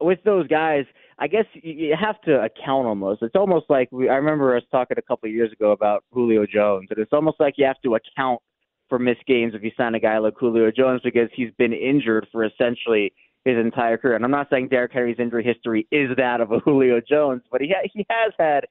with 0.00 0.20
those 0.24 0.46
guys, 0.46 0.86
I 1.18 1.28
guess 1.28 1.44
you 1.54 1.94
have 1.98 2.20
to 2.22 2.42
account 2.42 2.86
almost. 2.86 3.22
It's 3.22 3.36
almost 3.36 3.66
like 3.68 3.88
we, 3.92 4.08
I 4.08 4.14
remember 4.14 4.56
us 4.56 4.64
talking 4.70 4.96
a 4.98 5.02
couple 5.02 5.28
of 5.28 5.34
years 5.34 5.52
ago 5.52 5.72
about 5.72 6.04
Julio 6.12 6.44
Jones, 6.46 6.88
and 6.90 6.98
it's 6.98 7.12
almost 7.12 7.38
like 7.38 7.54
you 7.56 7.66
have 7.66 7.80
to 7.84 7.94
account 7.94 8.40
for 8.88 8.98
missed 8.98 9.24
games 9.26 9.54
if 9.54 9.62
you 9.62 9.70
sign 9.76 9.94
a 9.94 10.00
guy 10.00 10.18
like 10.18 10.34
Julio 10.38 10.70
Jones 10.70 11.00
because 11.04 11.28
he's 11.34 11.50
been 11.56 11.72
injured 11.72 12.26
for 12.32 12.44
essentially 12.44 13.12
his 13.44 13.56
entire 13.56 13.96
career. 13.96 14.16
And 14.16 14.24
I'm 14.24 14.30
not 14.30 14.48
saying 14.50 14.68
Derrick 14.68 14.92
Henry's 14.92 15.18
injury 15.18 15.44
history 15.44 15.86
is 15.90 16.10
that 16.16 16.40
of 16.40 16.52
a 16.52 16.58
Julio 16.64 17.00
Jones, 17.00 17.42
but 17.50 17.60
he 17.60 17.68
ha- 17.68 17.88
he 17.92 18.04
has 18.10 18.32
had 18.38 18.66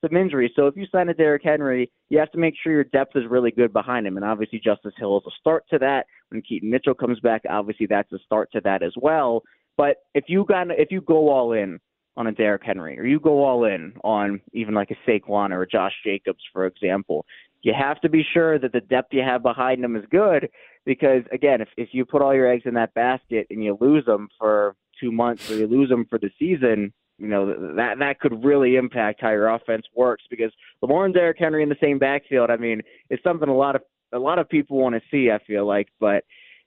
some 0.00 0.16
injuries. 0.16 0.52
So 0.54 0.66
if 0.66 0.76
you 0.76 0.86
sign 0.92 1.08
a 1.08 1.14
Derrick 1.14 1.42
Henry, 1.44 1.90
you 2.08 2.18
have 2.18 2.30
to 2.32 2.38
make 2.38 2.54
sure 2.62 2.72
your 2.72 2.84
depth 2.84 3.16
is 3.16 3.24
really 3.28 3.50
good 3.50 3.72
behind 3.72 4.06
him. 4.06 4.16
And 4.16 4.24
obviously, 4.24 4.60
Justice 4.62 4.94
Hill 4.96 5.18
is 5.18 5.24
a 5.26 5.34
start 5.40 5.64
to 5.70 5.78
that. 5.78 6.06
When 6.28 6.42
Keaton 6.42 6.70
Mitchell 6.70 6.94
comes 6.94 7.18
back, 7.20 7.42
obviously 7.48 7.86
that's 7.86 8.12
a 8.12 8.18
start 8.24 8.50
to 8.52 8.60
that 8.64 8.82
as 8.82 8.92
well. 9.00 9.42
But 9.76 9.96
if 10.14 10.24
you 10.28 10.44
got 10.44 10.70
if 10.70 10.90
you 10.90 11.00
go 11.00 11.30
all 11.30 11.52
in 11.52 11.80
on 12.18 12.26
a 12.26 12.32
Derrick 12.32 12.62
Henry, 12.64 12.98
or 12.98 13.06
you 13.06 13.20
go 13.20 13.44
all 13.44 13.64
in 13.64 13.94
on 14.02 14.40
even 14.52 14.74
like 14.74 14.90
a 14.90 15.08
Saquon 15.08 15.52
or 15.52 15.62
a 15.62 15.68
Josh 15.68 15.92
Jacobs, 16.04 16.42
for 16.52 16.66
example, 16.66 17.24
you 17.62 17.72
have 17.78 18.00
to 18.00 18.08
be 18.08 18.24
sure 18.34 18.58
that 18.58 18.72
the 18.72 18.80
depth 18.80 19.14
you 19.14 19.22
have 19.22 19.40
behind 19.40 19.84
them 19.84 19.94
is 19.94 20.04
good. 20.10 20.48
Because 20.84 21.22
again, 21.32 21.60
if 21.60 21.68
if 21.76 21.90
you 21.92 22.04
put 22.04 22.20
all 22.20 22.34
your 22.34 22.50
eggs 22.50 22.64
in 22.66 22.74
that 22.74 22.92
basket 22.94 23.46
and 23.50 23.62
you 23.62 23.78
lose 23.80 24.04
them 24.04 24.28
for 24.36 24.74
two 25.00 25.12
months 25.12 25.48
or 25.48 25.54
you 25.54 25.68
lose 25.68 25.88
them 25.88 26.06
for 26.10 26.18
the 26.18 26.30
season, 26.40 26.92
you 27.18 27.28
know 27.28 27.74
that 27.76 28.00
that 28.00 28.18
could 28.18 28.44
really 28.44 28.74
impact 28.74 29.20
how 29.20 29.30
your 29.30 29.48
offense 29.48 29.86
works. 29.94 30.24
Because 30.28 30.50
Lamar 30.82 31.04
and 31.04 31.14
Derrick 31.14 31.38
Henry 31.38 31.62
in 31.62 31.68
the 31.68 31.76
same 31.80 32.00
backfield, 32.00 32.50
I 32.50 32.56
mean, 32.56 32.82
it's 33.10 33.22
something 33.22 33.48
a 33.48 33.56
lot 33.56 33.76
of 33.76 33.82
a 34.12 34.18
lot 34.18 34.40
of 34.40 34.48
people 34.48 34.78
want 34.78 34.96
to 34.96 35.02
see. 35.08 35.30
I 35.30 35.38
feel 35.46 35.66
like, 35.66 35.88
but 36.00 36.24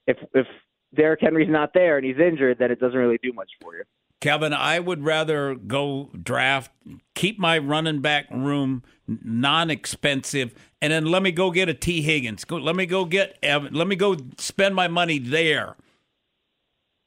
if 0.08 0.18
if 0.34 0.48
Derrick 0.96 1.20
Henry's 1.22 1.50
not 1.50 1.74
there 1.74 1.98
and 1.98 2.06
he's 2.06 2.20
injured, 2.20 2.58
then 2.58 2.72
it 2.72 2.80
doesn't 2.80 2.98
really 2.98 3.20
do 3.22 3.34
much 3.34 3.50
for 3.62 3.76
you. 3.76 3.84
Kevin, 4.22 4.54
I 4.54 4.80
would 4.80 5.04
rather 5.04 5.56
go 5.56 6.10
draft, 6.24 6.72
keep 7.16 7.38
my 7.40 7.58
running 7.58 8.02
back 8.02 8.28
room 8.32 8.84
non-expensive, 9.08 10.54
and 10.82 10.94
then 10.94 11.08
let 11.08 11.24
me 11.24 11.32
go 11.32 11.52
get 11.52 11.68
a 11.68 11.74
Tee 11.74 12.02
Higgins. 12.02 12.46
Go, 12.46 12.58
let 12.58 12.76
me 12.76 12.86
go 12.86 13.04
get. 13.04 13.38
Let 13.44 13.88
me 13.88 13.96
go 13.96 14.16
spend 14.38 14.76
my 14.76 14.88
money 14.88 15.20
there. 15.20 15.76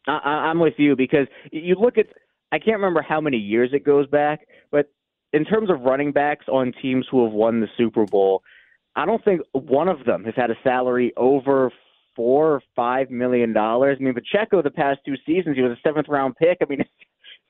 I, 0.06 0.50
I'm 0.50 0.58
with 0.58 0.74
you 0.76 0.96
because 0.96 1.26
you 1.50 1.76
look 1.76 1.96
at. 1.98 2.06
I 2.52 2.58
can't 2.58 2.76
remember 2.76 3.02
how 3.02 3.20
many 3.20 3.38
years 3.38 3.70
it 3.72 3.84
goes 3.84 4.06
back, 4.06 4.46
but 4.70 4.92
in 5.32 5.44
terms 5.44 5.70
of 5.70 5.80
running 5.80 6.12
backs 6.12 6.46
on 6.48 6.72
teams 6.80 7.06
who 7.10 7.24
have 7.24 7.32
won 7.32 7.60
the 7.60 7.68
Super 7.76 8.04
Bowl, 8.04 8.42
I 8.94 9.06
don't 9.06 9.24
think 9.24 9.40
one 9.52 9.88
of 9.88 10.04
them 10.04 10.24
has 10.24 10.34
had 10.36 10.50
a 10.50 10.56
salary 10.62 11.12
over 11.16 11.72
four 12.16 12.54
or 12.54 12.62
five 12.74 13.10
million 13.10 13.52
dollars. 13.52 13.98
I 14.00 14.04
mean, 14.04 14.14
Pacheco 14.14 14.62
the 14.62 14.70
past 14.70 15.00
two 15.06 15.16
seasons 15.26 15.56
he 15.56 15.62
was 15.62 15.72
a 15.72 15.80
seventh 15.82 16.08
round 16.08 16.36
pick. 16.36 16.58
I 16.60 16.66
mean, 16.66 16.78
his 16.78 16.88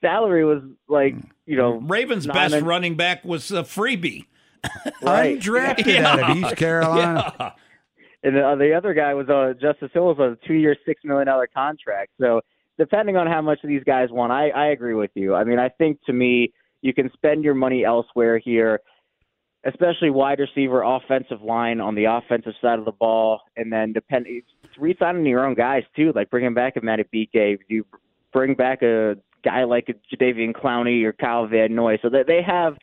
salary 0.01 0.45
was 0.45 0.63
like 0.89 1.15
you 1.47 1.57
know 1.57 1.81
Ravens' 1.81 2.27
best 2.27 2.61
running 2.63 2.97
back 2.97 3.25
was 3.25 3.51
a 3.51 3.63
freebie. 3.63 4.27
right. 5.03 5.39
Undrafted 5.39 5.87
yeah. 5.87 6.09
out 6.09 6.31
of 6.31 6.37
East 6.37 6.57
Carolina. 6.57 7.35
Yeah. 7.41 7.51
And 8.23 8.37
the, 8.37 8.43
uh, 8.43 8.57
the 8.57 8.73
other 8.73 8.95
guy 8.95 9.13
was 9.13 9.29
uh, 9.29 9.53
Justice 9.61 9.91
Hill 9.93 10.07
was 10.07 10.19
a 10.19 10.47
two-year, 10.49 10.77
six 10.87 11.03
million 11.05 11.27
dollar 11.27 11.47
contract. 11.47 12.13
So 12.19 12.41
depending 12.79 13.19
on 13.19 13.27
how 13.27 13.43
much 13.43 13.59
these 13.63 13.85
guys 13.85 14.09
want, 14.11 14.33
I, 14.33 14.49
I 14.49 14.67
agree 14.69 14.95
with 14.95 15.11
you. 15.15 15.35
I 15.35 15.45
mean, 15.45 15.59
I 15.59 15.69
think 15.69 16.03
to 16.07 16.15
me, 16.15 16.53
you 16.81 16.95
can 16.95 17.11
spend 17.13 17.45
your 17.45 17.55
money 17.55 17.85
elsewhere 17.85 18.39
here, 18.39 18.81
especially 19.67 20.11
wide 20.11 20.39
receiver, 20.39 20.83
offensive 20.83 21.43
line 21.43 21.81
on 21.81 21.95
the 21.95 22.05
offensive 22.05 22.53
side 22.61 22.79
of 22.79 22.85
the 22.85 22.93
ball, 22.93 23.41
and 23.57 23.73
then 23.73 23.93
depend 23.93 24.27
re-signing 24.79 25.27
your 25.27 25.47
own 25.47 25.55
guys 25.55 25.83
too, 25.95 26.13
like 26.15 26.31
bringing 26.31 26.55
back 26.55 26.77
a 26.77 26.81
Madubuike. 26.81 27.59
You 27.69 27.87
bring 28.33 28.55
back 28.55 28.83
a 28.83 29.17
guy 29.45 29.65
like 29.65 29.89
a 29.89 30.17
Jadeveon 30.17 30.53
Clowney 30.53 31.05
or 31.05 31.13
Kyle 31.13 31.47
Van 31.47 31.75
Noy, 31.75 31.99
so 32.03 32.09
that 32.11 32.27
they 32.27 32.43
have 32.43 32.77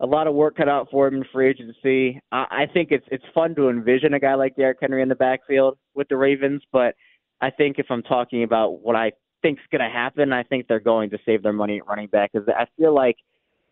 a 0.00 0.06
lot 0.06 0.26
of 0.26 0.34
work 0.34 0.56
cut 0.56 0.68
out 0.68 0.88
for 0.90 1.08
him 1.08 1.16
in 1.16 1.24
free 1.32 1.50
agency. 1.50 2.20
I, 2.30 2.46
I 2.50 2.66
think 2.72 2.90
it's 2.90 3.06
it's 3.10 3.24
fun 3.34 3.54
to 3.56 3.68
envision 3.68 4.14
a 4.14 4.20
guy 4.20 4.34
like 4.34 4.56
Derrick 4.56 4.78
Henry 4.80 5.02
in 5.02 5.08
the 5.08 5.14
backfield 5.14 5.78
with 5.94 6.08
the 6.08 6.16
Ravens, 6.16 6.62
but 6.72 6.94
I 7.40 7.50
think 7.50 7.78
if 7.78 7.86
I'm 7.90 8.02
talking 8.02 8.42
about 8.42 8.80
what 8.82 8.96
I 8.96 9.12
think's 9.42 9.62
going 9.70 9.82
to 9.82 9.90
happen, 9.90 10.32
I 10.32 10.42
think 10.42 10.66
they're 10.66 10.80
going 10.80 11.10
to 11.10 11.18
save 11.24 11.42
their 11.42 11.52
money 11.52 11.78
at 11.78 11.86
running 11.86 12.08
back 12.08 12.32
because 12.32 12.48
I 12.48 12.66
feel 12.76 12.94
like 12.94 13.16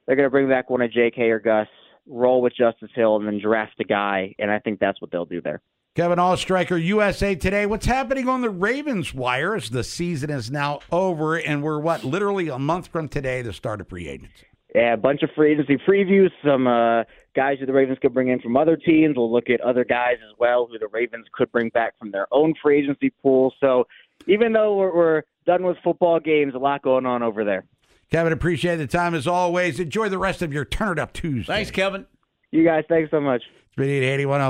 they're 0.07 0.17
going 0.17 0.27
to 0.27 0.31
bring 0.31 0.49
back 0.49 0.71
one 0.71 0.83
of 0.83 0.93
J.K. 0.93 1.23
or 1.23 1.41
Gus, 1.41 1.67
roll 2.07 2.43
with 2.43 2.55
Justice 2.57 2.91
Hill, 2.95 3.17
and 3.17 3.27
then 3.27 3.41
draft 3.41 3.75
a 3.81 3.85
guy, 3.85 4.35
and 4.39 4.51
I 4.51 4.59
think 4.59 4.79
that's 4.79 5.01
what 5.01 5.11
they'll 5.11 5.25
do 5.25 5.41
there. 5.41 5.61
Kevin 5.95 6.19
Oestreicher, 6.19 6.83
USA 6.85 7.35
Today. 7.35 7.65
What's 7.65 7.87
happening 7.87 8.29
on 8.29 8.43
the 8.43 8.51
Ravens 8.51 9.15
wire 9.15 9.55
as 9.55 9.71
the 9.71 9.83
season 9.83 10.29
is 10.29 10.51
now 10.51 10.81
over, 10.93 11.37
and 11.37 11.63
we're 11.63 11.79
what 11.79 12.05
literally 12.05 12.49
a 12.49 12.59
month 12.59 12.89
from 12.89 13.09
today, 13.09 13.41
the 13.41 13.55
start 13.55 13.81
of 13.81 13.89
free 13.89 14.07
agency. 14.07 14.47
Yeah, 14.75 14.93
a 14.93 14.99
bunch 14.99 15.23
of 15.23 15.31
free 15.35 15.53
agency 15.53 15.79
previews, 15.79 16.29
some 16.45 16.67
uh, 16.67 17.05
guys 17.35 17.59
who 17.59 17.65
the 17.65 17.73
Ravens 17.73 17.97
could 18.03 18.13
bring 18.13 18.29
in 18.29 18.41
from 18.41 18.59
other 18.59 18.77
teams. 18.77 19.17
We'll 19.17 19.33
look 19.33 19.49
at 19.49 19.63
other 19.63 19.85
guys 19.85 20.17
as 20.23 20.37
well 20.39 20.69
who 20.71 20.79
the 20.79 20.89
Ravens 20.89 21.25
could 21.33 21.51
bring 21.51 21.71
back 21.71 21.99
from 21.99 22.11
their 22.11 22.27
own 22.31 22.53
free 22.63 22.81
agency 22.81 23.09
pool. 23.23 23.55
So 23.59 23.87
even 24.27 24.53
though 24.53 24.77
we're, 24.77 24.95
we're 24.95 25.23
done 25.47 25.63
with 25.63 25.79
football 25.83 26.21
games, 26.21 26.55
a 26.55 26.59
lot 26.59 26.83
going 26.83 27.07
on 27.07 27.23
over 27.23 27.43
there. 27.43 27.65
Kevin, 28.11 28.33
appreciate 28.33 28.77
the 28.77 28.87
time 28.87 29.15
as 29.15 29.27
always. 29.27 29.81
Enjoy 29.81 30.09
the 30.09 30.19
rest 30.19 30.43
of 30.43 30.53
your 30.53 30.65
Turn 30.65 30.93
It 30.93 30.99
Up 30.99 31.13
Tuesday. 31.13 31.53
Thanks, 31.53 31.71
Kevin. 31.71 32.07
You 32.53 32.65
guys, 32.65 32.85
thanks 32.89 33.11
so 33.11 33.21
much. 33.21 33.43
It's 33.67 33.77
been 33.77 33.91
881 33.91 34.41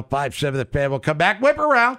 The 0.58 0.64
Fan. 0.66 0.90
We'll 0.90 1.00
come 1.00 1.18
back, 1.18 1.40
whip 1.40 1.58
around. 1.58 1.98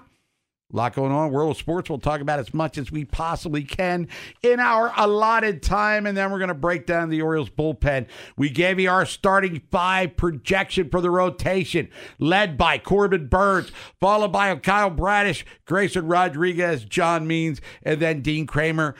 A 0.74 0.76
lot 0.76 0.94
going 0.94 1.14
on. 1.14 1.32
World 1.32 1.52
of 1.52 1.58
Sports. 1.58 1.90
We'll 1.90 2.00
talk 2.00 2.20
about 2.20 2.40
as 2.40 2.54
much 2.54 2.78
as 2.78 2.92
we 2.92 3.06
possibly 3.06 3.64
can 3.64 4.10
in 4.44 4.60
our 4.60 4.92
allotted 4.98 5.64
time, 5.64 6.06
and 6.06 6.18
then 6.18 6.30
we're 6.30 6.40
going 6.40 6.50
to 6.50 6.54
break 6.54 6.86
down 6.86 7.08
the 7.08 7.22
Orioles 7.22 7.50
bullpen. 7.50 8.06
We 8.36 8.50
gave 8.50 8.78
you 8.78 8.90
our 8.90 9.06
starting 9.06 9.62
five 9.72 10.18
projection 10.18 10.90
for 10.90 11.00
the 11.00 11.10
rotation, 11.10 11.88
led 12.20 12.58
by 12.58 12.80
Corbin 12.80 13.28
Burnes, 13.28 13.72
followed 14.02 14.34
by 14.34 14.54
Kyle 14.58 14.90
Bradish, 14.90 15.46
Grayson 15.64 16.08
Rodriguez, 16.08 16.84
John 16.84 17.28
Means, 17.28 17.62
and 17.82 18.02
then 18.02 18.22
Dean 18.22 18.46
Kremer. 18.46 18.94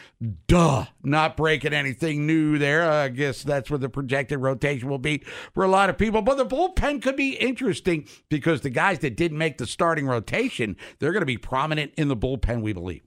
Duh, 0.48 0.86
not 1.04 1.36
breaking 1.36 1.74
anything 1.74 2.26
new 2.26 2.58
there. 2.58 2.90
I 2.90 3.10
guess 3.10 3.44
that's 3.44 3.70
what 3.70 3.82
the 3.82 3.90
projected 3.90 4.40
rotation 4.40 4.88
will 4.88 5.00
be 5.00 5.22
for 5.54 5.66
a 5.66 5.70
lot 5.70 5.90
of 5.90 5.98
people. 5.98 6.22
But 6.22 6.38
the 6.38 6.46
bullpen 6.46 7.02
could 7.02 7.18
be 7.18 7.34
interesting 7.34 8.08
because 8.30 8.62
the 8.62 8.70
guys 8.70 9.00
that 9.00 9.18
didn't 9.18 9.38
make 9.38 9.58
the 9.58 9.68
starting 9.68 10.08
rotation, 10.08 10.78
they're 11.00 11.12
going 11.12 11.22
to 11.24 11.26
be 11.26 11.36
prominent 11.58 11.92
in 11.98 12.08
the 12.08 12.16
bullpen, 12.16 12.62
we 12.62 12.72
believe. 12.72 13.07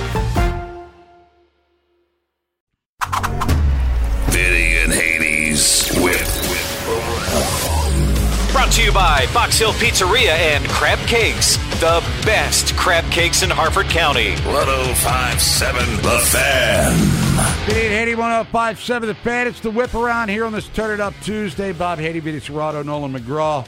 Brought 8.53 8.71
to 8.71 8.83
you 8.83 8.93
by 8.93 9.27
Box 9.33 9.59
Hill 9.59 9.73
Pizzeria 9.73 10.29
and 10.29 10.65
Crab 10.69 10.97
Cakes, 11.09 11.57
the 11.81 12.01
best 12.25 12.73
crab 12.77 13.03
cakes 13.11 13.43
in 13.43 13.49
Harford 13.49 13.87
County. 13.87 14.31
1057 14.45 15.97
The 15.97 16.19
Fan. 16.19 17.67
Good 17.67 17.75
evening, 17.75 17.91
Haynie 17.91 18.15
1057 18.15 19.09
The 19.09 19.15
Fan. 19.15 19.47
It's 19.47 19.59
the 19.59 19.71
whip 19.71 19.93
around 19.93 20.29
here 20.29 20.45
on 20.45 20.53
this 20.53 20.69
Turn 20.69 20.91
It 20.91 21.01
Up 21.01 21.13
Tuesday. 21.21 21.73
Bob 21.73 21.99
Haynie, 21.99 22.19
Vinny 22.19 22.39
Cerrato, 22.39 22.85
Nolan 22.85 23.11
McGraw. 23.11 23.67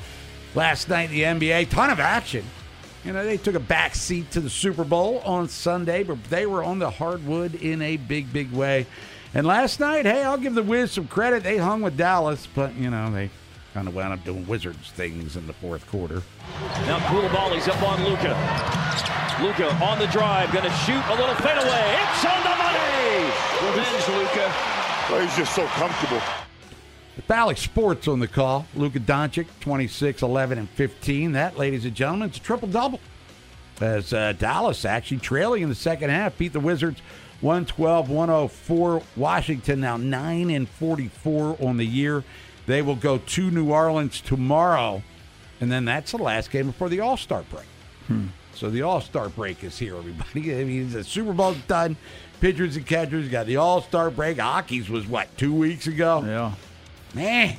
Last 0.56 0.88
night 0.88 1.12
in 1.12 1.40
the 1.40 1.48
NBA, 1.48 1.70
ton 1.70 1.90
of 1.90 2.00
action. 2.00 2.46
You 3.04 3.12
know, 3.12 3.26
they 3.26 3.36
took 3.36 3.56
a 3.56 3.60
back 3.60 3.94
seat 3.96 4.32
to 4.32 4.40
the 4.40 4.50
Super 4.50 4.86
Bowl 4.86 5.20
on 5.26 5.50
Sunday, 5.50 6.04
but 6.04 6.24
they 6.26 6.46
were 6.46 6.64
on 6.64 6.80
the 6.80 6.90
hardwood 6.90 7.56
in 7.56 7.82
a 7.82 7.98
big, 7.98 8.32
big 8.32 8.54
way. 8.54 8.86
And 9.36 9.48
last 9.48 9.80
night, 9.80 10.06
hey, 10.06 10.24
I'll 10.24 10.38
give 10.38 10.54
the 10.54 10.62
Wiz 10.62 10.92
some 10.92 11.08
credit. 11.08 11.44
They 11.44 11.58
hung 11.58 11.82
with 11.82 11.98
Dallas, 11.98 12.48
but, 12.54 12.76
you 12.76 12.92
know, 12.92 13.12
they 13.12 13.32
kind 13.74 13.88
of 13.88 13.96
wound 13.96 14.14
up 14.14 14.24
doing 14.24 14.46
Wizards 14.48 14.92
things 14.92 15.36
in 15.36 15.48
the 15.48 15.54
fourth 15.54 15.88
quarter. 15.88 16.22
Now 16.86 17.00
Coulibaly's 17.00 17.68
up 17.68 17.82
on 17.82 18.04
Luka. 18.04 18.38
Luka 19.42 19.74
on 19.84 19.98
the 19.98 20.06
drive, 20.08 20.52
going 20.52 20.66
to 20.66 20.72
shoot 20.72 21.02
a 21.10 21.16
little 21.16 21.34
fadeaway. 21.36 21.98
It's 21.98 22.26
on 22.26 22.44
the 22.44 22.56
money. 22.56 23.24
Revenge, 23.66 24.08
Luka. 24.10 24.54
Oh, 25.10 25.20
he's 25.20 25.36
just 25.36 25.56
so 25.56 25.66
comfortable. 25.68 26.22
Bally 27.28 27.56
Sports 27.56 28.08
on 28.08 28.20
the 28.20 28.28
call. 28.28 28.68
Luka 28.76 29.00
Doncic, 29.00 29.48
26, 29.62 30.22
11, 30.22 30.60
and 30.60 30.70
15. 30.70 31.32
That, 31.32 31.58
ladies 31.58 31.86
and 31.86 31.96
gentlemen, 31.96 32.30
is 32.30 32.38
a 32.38 32.40
triple 32.40 32.68
double. 32.68 33.00
As 33.82 34.14
uh, 34.14 34.34
Dallas 34.34 34.86
actually 34.86 35.18
trailing 35.18 35.64
in 35.64 35.70
the 35.70 35.76
second 35.76 36.12
half, 36.12 36.38
beat 36.38 36.54
the 36.54 36.60
Wizards 36.60 37.02
112 37.44 38.10
104. 38.10 39.02
Washington 39.18 39.82
now 39.82 39.98
9 39.98 40.50
and 40.50 40.68
44 40.68 41.58
on 41.60 41.78
the 41.78 41.86
year. 41.86 42.24
They 42.66 42.82
will 42.82 42.96
go 42.96 43.18
to 43.18 43.52
New 43.52 43.72
Orleans 43.72 44.22
tomorrow, 44.22 45.04
and 45.60 45.70
then 45.70 45.84
that's 45.84 46.12
the 46.12 46.18
last 46.18 46.52
game 46.52 46.68
before 46.68 46.88
the 46.88 47.02
All 47.02 47.18
Star 47.18 47.44
break. 47.52 47.66
Hmm. 48.08 48.28
So 48.56 48.70
the 48.70 48.84
All 48.84 49.02
Star 49.02 49.28
break 49.28 49.64
is 49.64 49.78
here, 49.78 49.98
everybody. 49.98 50.56
I 50.60 50.64
mean, 50.64 50.90
the 50.92 51.04
Super 51.04 51.34
Bowl's 51.34 51.58
done. 51.68 51.98
Pitchers 52.40 52.76
and 52.78 52.86
catchers 52.86 53.28
got 53.30 53.46
the 53.46 53.58
All 53.58 53.82
Star 53.82 54.10
break. 54.10 54.40
Hockey's 54.40 54.90
was 54.90 55.06
what 55.06 55.36
two 55.38 55.54
weeks 55.54 55.88
ago. 55.88 56.24
Yeah, 56.26 56.54
man. 57.14 57.58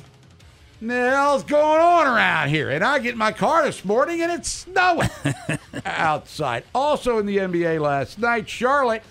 the 0.81 0.93
hell's 1.11 1.43
going 1.43 1.81
on 1.81 2.07
around 2.07 2.49
here? 2.49 2.71
And 2.71 2.83
I 2.83 2.97
get 2.99 3.13
in 3.13 3.17
my 3.19 3.31
car 3.31 3.63
this 3.63 3.85
morning 3.85 4.21
and 4.21 4.31
it's 4.31 4.49
snowing 4.49 5.09
outside. 5.85 6.63
Also 6.73 7.19
in 7.19 7.27
the 7.27 7.37
NBA 7.37 7.79
last 7.79 8.17
night, 8.19 8.49
Charlotte 8.49 9.03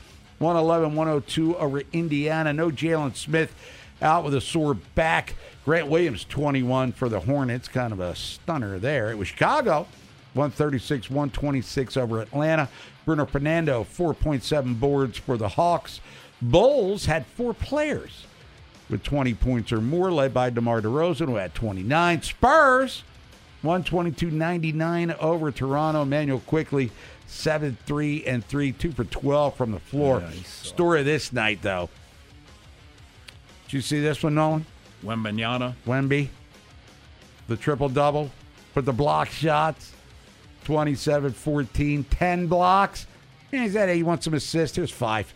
111 0.44 0.94
102 0.94 1.56
over 1.56 1.82
Indiana. 1.94 2.52
No 2.52 2.68
Jalen 2.68 3.16
Smith 3.16 3.54
out 4.02 4.24
with 4.24 4.34
a 4.34 4.42
sore 4.42 4.74
back. 4.74 5.34
Grant 5.64 5.88
Williams 5.88 6.26
21 6.26 6.92
for 6.92 7.08
the 7.08 7.20
Hornets. 7.20 7.66
Kind 7.66 7.94
of 7.94 8.00
a 8.00 8.14
stunner 8.14 8.78
there. 8.78 9.10
It 9.10 9.16
was 9.16 9.28
Chicago 9.28 9.86
136 10.34 11.08
126 11.08 11.96
over 11.96 12.20
Atlanta. 12.20 12.68
Bruno 13.06 13.24
Fernando 13.24 13.84
4.7 13.84 14.78
boards 14.78 15.16
for 15.16 15.38
the 15.38 15.48
Hawks. 15.48 16.02
Bulls 16.42 17.06
had 17.06 17.24
four 17.24 17.54
players 17.54 18.26
with 18.90 19.02
20 19.02 19.32
points 19.34 19.72
or 19.72 19.80
more, 19.80 20.12
led 20.12 20.34
by 20.34 20.50
DeMar 20.50 20.82
DeRozan, 20.82 21.26
who 21.26 21.36
had 21.36 21.54
29. 21.54 22.20
Spurs, 22.20 23.02
122.99 23.62 25.16
over 25.18 25.50
Toronto. 25.50 26.02
Immanuel 26.02 26.40
Quickley, 26.40 26.90
7 27.26 27.76
3 27.86 28.24
and 28.24 28.44
3, 28.44 28.72
2 28.72 28.92
for 28.92 29.04
12 29.04 29.56
from 29.56 29.72
the 29.72 29.80
floor. 29.80 30.22
Story 30.44 31.00
of 31.00 31.06
this 31.06 31.32
night, 31.32 31.60
though. 31.62 31.88
Did 33.66 33.72
you 33.74 33.80
see 33.80 34.00
this 34.00 34.22
one, 34.22 34.34
Nolan? 34.34 34.66
Wembanyama. 35.04 35.74
Wemby, 35.86 36.28
the 37.48 37.56
triple 37.56 37.88
double 37.88 38.30
for 38.72 38.82
the 38.82 38.92
block 38.92 39.28
shots, 39.28 39.92
27 40.64 41.32
14, 41.32 42.04
10 42.04 42.46
blocks. 42.46 43.06
And 43.52 43.62
he 43.62 43.68
said, 43.68 43.88
hey, 43.88 43.96
you 43.96 44.06
want 44.06 44.24
some 44.24 44.34
assists? 44.34 44.76
Here's 44.76 44.90
five. 44.90 45.32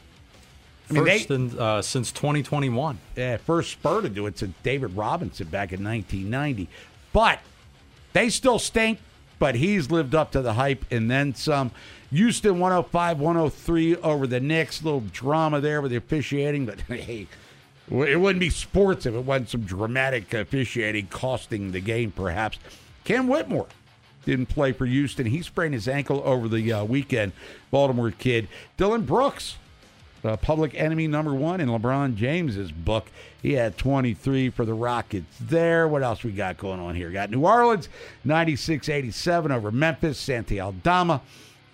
I 0.90 0.95
mean, 0.95 1.04
First 1.04 1.28
they- 1.28 1.35
in, 1.35 1.59
uh, 1.59 1.83
since 1.83 2.11
2021. 2.12 2.99
yeah, 3.14 3.37
first 3.37 3.73
spur 3.73 4.00
to 4.00 4.09
do 4.09 4.26
it 4.26 4.38
since 4.38 4.54
David 4.62 4.97
Robinson 4.97 5.49
back 5.49 5.73
in 5.73 5.85
1990. 5.85 6.68
But 7.12 7.40
they 8.14 8.30
still 8.30 8.59
stink, 8.59 8.99
but 9.38 9.54
he's 9.54 9.90
lived 9.90 10.14
up 10.14 10.33
to 10.33 10.42
the 10.42 10.54
hype 10.54 10.85
and 10.90 11.11
then 11.11 11.35
some. 11.35 11.71
Houston 12.11 12.59
105 12.59 13.21
103 13.21 13.97
over 13.97 14.26
the 14.26 14.40
Knicks. 14.40 14.83
little 14.83 15.00
drama 15.00 15.61
there 15.61 15.83
with 15.83 15.90
the 15.90 15.97
officiating, 15.97 16.66
but 16.66 16.80
hey, 16.88 17.26
it 17.90 18.21
wouldn't 18.21 18.40
be 18.40 18.50
sports 18.50 19.07
if 19.07 19.14
it 19.14 19.25
wasn't 19.25 19.50
some 19.50 19.62
dramatic 19.62 20.33
officiating 20.35 21.07
costing 21.09 21.73
the 21.73 21.80
game, 21.80 22.11
perhaps. 22.11 22.59
Cam 23.04 23.28
Whitmore 23.28 23.68
didn't 24.25 24.47
play 24.47 24.73
for 24.73 24.87
Houston. 24.87 25.26
He 25.26 25.42
sprained 25.42 25.75
his 25.75 25.88
ankle 25.88 26.23
over 26.25 26.49
the 26.49 26.73
uh, 26.73 26.85
weekend. 26.85 27.33
Baltimore 27.71 28.11
kid. 28.11 28.49
Dillon 28.76 29.02
Brooks 29.02 29.57
uh, 30.25 30.37
public 30.37 30.75
enemy 30.75 31.06
number 31.06 31.34
one 31.34 31.60
in 31.60 31.68
LeBron 31.68 32.16
James's 32.16 32.72
book. 32.72 33.06
He 33.42 33.52
had 33.52 33.78
23 33.78 34.50
for 34.50 34.64
the 34.64 34.75
Rockets 34.75 35.37
there. 35.40 35.87
What 35.87 36.02
else 36.02 36.25
we 36.25 36.32
got 36.32 36.58
going 36.58 36.80
on 36.80 36.94
here? 36.94 37.10
Got 37.10 37.30
New 37.30 37.44
Orleans 37.44 37.88
96-87 38.26 39.50
over 39.50 39.70
Memphis. 39.70 40.18
Santi 40.18 40.60
Aldama 40.60 41.22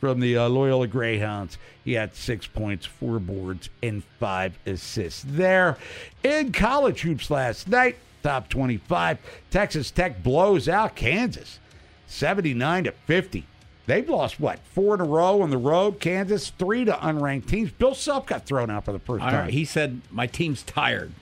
from 0.00 0.20
the 0.20 0.36
uh, 0.36 0.48
Loyola 0.48 0.86
Greyhounds. 0.86 1.56
He 1.82 1.94
had 1.94 2.14
six 2.14 2.46
points, 2.46 2.84
four 2.84 3.18
boards, 3.18 3.70
and 3.82 4.02
five 4.20 4.58
assists 4.66 5.24
there. 5.26 5.78
In 6.22 6.52
college 6.52 7.00
hoops 7.00 7.30
last 7.30 7.68
night, 7.68 7.96
top 8.22 8.48
25, 8.50 9.18
Texas 9.50 9.90
Tech 9.90 10.22
blows 10.22 10.68
out 10.68 10.94
Kansas 10.94 11.58
79 12.06 12.84
to 12.84 12.92
50. 12.92 13.46
They've 13.86 14.08
lost 14.08 14.40
what 14.40 14.60
four 14.72 14.94
in 14.94 15.00
a 15.00 15.04
row 15.04 15.42
on 15.42 15.50
the 15.50 15.58
road. 15.58 16.00
Kansas 16.00 16.50
three 16.50 16.84
to 16.86 16.92
unranked 16.92 17.46
teams. 17.46 17.70
Bill 17.70 17.94
Self 17.94 18.26
got 18.26 18.46
thrown 18.46 18.70
out 18.70 18.84
for 18.86 18.92
the 18.92 18.98
first 18.98 19.22
All 19.22 19.30
time. 19.30 19.40
right, 19.44 19.52
he 19.52 19.64
said 19.64 20.00
my 20.10 20.26
team's 20.26 20.62
tired. 20.62 21.12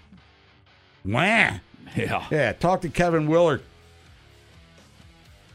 Wah. 1.04 1.20
Yeah. 1.96 2.26
Yeah. 2.30 2.52
Talk 2.52 2.82
to 2.82 2.88
Kevin 2.88 3.26
Willard. 3.26 3.62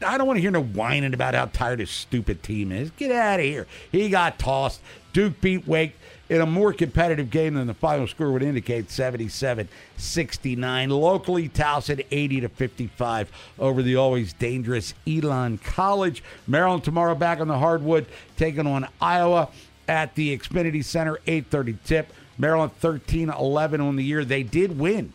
I 0.06 0.16
don't 0.16 0.26
want 0.28 0.36
to 0.36 0.40
hear 0.40 0.50
no 0.52 0.62
whining 0.62 1.12
about 1.14 1.34
how 1.34 1.46
tired 1.46 1.80
his 1.80 1.90
stupid 1.90 2.42
team 2.42 2.70
is. 2.70 2.90
Get 2.92 3.10
out 3.10 3.40
of 3.40 3.46
here. 3.46 3.66
He 3.90 4.08
got 4.08 4.38
tossed. 4.38 4.80
Duke 5.12 5.40
beat 5.40 5.66
Wake 5.66 5.94
in 6.28 6.40
a 6.40 6.46
more 6.46 6.72
competitive 6.72 7.30
game 7.30 7.54
than 7.54 7.66
the 7.66 7.74
final 7.74 8.06
score 8.06 8.30
would 8.32 8.42
indicate 8.42 8.90
77 8.90 9.68
69. 9.96 10.90
Locally, 10.90 11.48
Towson 11.48 12.04
80 12.10 12.42
to 12.42 12.48
55 12.48 13.32
over 13.58 13.82
the 13.82 13.96
always 13.96 14.32
dangerous 14.34 14.94
Elon 15.06 15.58
College. 15.58 16.22
Maryland 16.46 16.84
tomorrow 16.84 17.14
back 17.14 17.40
on 17.40 17.48
the 17.48 17.58
hardwood, 17.58 18.06
taking 18.36 18.66
on 18.66 18.86
Iowa 19.00 19.48
at 19.88 20.14
the 20.14 20.36
Xfinity 20.36 20.84
Center, 20.84 21.18
8:30 21.26 21.78
tip. 21.84 22.12
Maryland 22.36 22.72
13 22.78 23.30
11 23.30 23.80
on 23.80 23.96
the 23.96 24.04
year. 24.04 24.24
They 24.24 24.44
did 24.44 24.78
win 24.78 25.12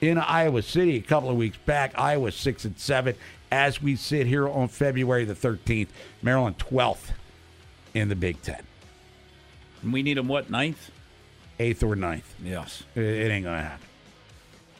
in 0.00 0.18
Iowa 0.18 0.62
City 0.62 0.96
a 0.96 1.02
couple 1.02 1.30
of 1.30 1.36
weeks 1.36 1.58
back. 1.58 1.92
Iowa 1.96 2.32
6 2.32 2.64
and 2.64 2.78
7 2.78 3.14
as 3.52 3.80
we 3.80 3.94
sit 3.94 4.26
here 4.26 4.48
on 4.48 4.68
February 4.68 5.24
the 5.24 5.34
13th. 5.34 5.88
Maryland 6.22 6.58
12th 6.58 7.12
in 7.94 8.08
the 8.08 8.16
Big 8.16 8.42
10. 8.42 8.56
And 9.84 9.92
we 9.92 10.02
need 10.02 10.18
him 10.18 10.28
what 10.28 10.50
ninth? 10.50 10.90
8th 11.60 11.82
or 11.82 11.94
ninth. 11.94 12.34
Yes. 12.42 12.82
It, 12.94 13.02
it 13.02 13.30
ain't 13.30 13.44
to 13.44 13.50
happen. 13.50 13.86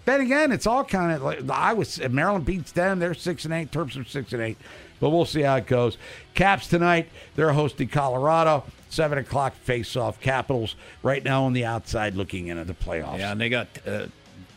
Then 0.04 0.20
again, 0.20 0.52
it's 0.52 0.66
all 0.66 0.84
kind 0.84 1.12
of 1.12 1.22
like 1.22 1.46
the 1.46 1.54
Iowa 1.54 1.84
Maryland 2.10 2.44
beats 2.44 2.72
them. 2.72 2.98
They're 2.98 3.14
six 3.14 3.44
and 3.44 3.54
eight. 3.54 3.70
Terps 3.70 4.00
are 4.00 4.04
six 4.04 4.32
and 4.32 4.42
eight. 4.42 4.58
But 5.00 5.10
we'll 5.10 5.24
see 5.24 5.42
how 5.42 5.56
it 5.56 5.66
goes. 5.66 5.96
Caps 6.34 6.68
tonight. 6.68 7.08
They're 7.36 7.52
hosting 7.52 7.88
Colorado. 7.88 8.64
Seven 8.90 9.18
o'clock 9.18 9.54
face-off. 9.54 10.20
Capitals 10.20 10.76
right 11.02 11.24
now 11.24 11.44
on 11.44 11.52
the 11.52 11.64
outside 11.64 12.14
looking 12.14 12.48
into 12.48 12.64
the 12.64 12.74
playoffs. 12.74 13.18
Yeah, 13.18 13.32
and 13.32 13.40
they 13.40 13.48
got 13.48 13.66
uh, 13.86 14.06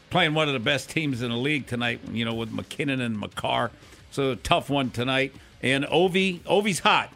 playing 0.09 0.33
one 0.33 0.47
of 0.47 0.53
the 0.53 0.59
best 0.59 0.89
teams 0.89 1.21
in 1.21 1.31
the 1.31 1.37
league 1.37 1.65
tonight. 1.65 2.01
You 2.11 2.25
know, 2.25 2.33
with 2.33 2.51
MacKinnon 2.51 2.99
and 2.99 3.17
Makar. 3.17 3.71
So 4.11 4.31
a 4.31 4.35
tough 4.35 4.69
one 4.69 4.89
tonight. 4.89 5.33
And 5.63 5.85
Ovi, 5.85 6.41
Ovi's 6.41 6.79
hot. 6.79 7.11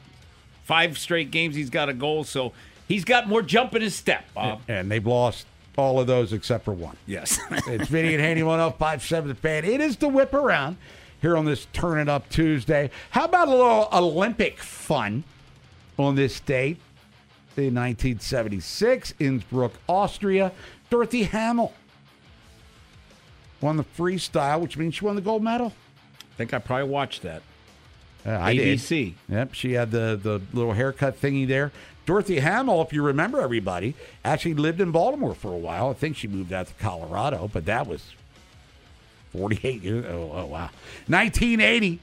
Five 0.64 0.98
straight 0.98 1.32
games 1.32 1.56
he's 1.56 1.70
got 1.70 1.90
a 1.90 1.94
goal. 1.94 2.24
So 2.24 2.54
he's 2.88 3.04
got 3.06 3.28
more 3.28 3.42
jump 3.42 3.76
in 3.76 3.82
his 3.82 3.96
step. 3.96 4.26
Bob. 4.34 4.62
And 4.68 4.92
they've 4.92 5.06
lost 5.06 5.46
all 5.78 6.00
of 6.00 6.08
those 6.08 6.34
except 6.34 6.66
for 6.66 6.74
one. 6.74 6.98
Yes. 7.06 7.40
it's 7.68 7.88
Vinny 7.88 8.14
and 8.14 8.24
Haynie 8.24 8.44
1057 8.44 9.30
The 9.30 9.36
Fan. 9.36 9.66
It 9.66 9.82
is 9.82 9.98
the 9.98 10.08
whip 10.08 10.34
around 10.34 10.78
here 11.22 11.38
on 11.38 11.46
this 11.46 11.68
Turn 11.74 12.00
It 12.00 12.10
Up 12.10 12.30
Tuesday. 12.30 12.90
How 13.12 13.26
about 13.26 13.48
a 13.48 13.52
little 13.52 13.90
Olympic 13.94 14.60
fun 14.60 15.24
on 15.98 16.16
this 16.16 16.40
date? 16.40 16.78
In 17.58 17.76
1976, 17.76 19.14
Innsbruck, 19.20 19.74
Austria, 19.90 20.54
Dorothy 20.90 21.24
Hamill 21.24 21.74
won 23.60 23.78
the 23.78 23.84
freestyle, 23.84 24.60
which 24.62 24.78
means 24.78 24.96
she 24.96 25.06
won 25.06 25.16
the 25.16 25.22
gold 25.22 25.44
medal. 25.44 25.74
I 26.20 26.36
think 26.38 26.54
I 26.54 26.60
probably 26.60 26.90
watched 26.90 27.24
that. 27.24 27.44
Uh, 28.26 28.32
I 28.32 28.54
did. 28.54 29.16
Yep, 29.30 29.54
she 29.54 29.74
had 29.74 29.92
the 29.92 30.20
the 30.22 30.42
little 30.54 30.74
haircut 30.74 31.20
thingy 31.20 31.48
there. 31.48 31.72
Dorothy 32.06 32.40
Hamill, 32.40 32.82
if 32.82 32.94
you 32.94 33.04
remember 33.04 33.42
everybody, 33.42 33.96
actually 34.26 34.56
lived 34.56 34.82
in 34.82 34.92
Baltimore 34.92 35.36
for 35.36 35.54
a 35.54 35.58
while. 35.58 35.90
I 35.90 35.94
think 35.94 36.18
she 36.18 36.28
moved 36.28 36.52
out 36.52 36.68
to 36.68 36.74
Colorado, 36.76 37.50
but 37.52 37.66
that 37.66 37.88
was 37.88 38.14
48 39.32 39.84
years. 39.84 40.06
Oh, 40.06 40.32
oh 40.34 40.46
wow. 40.46 40.70
1980, 41.08 42.00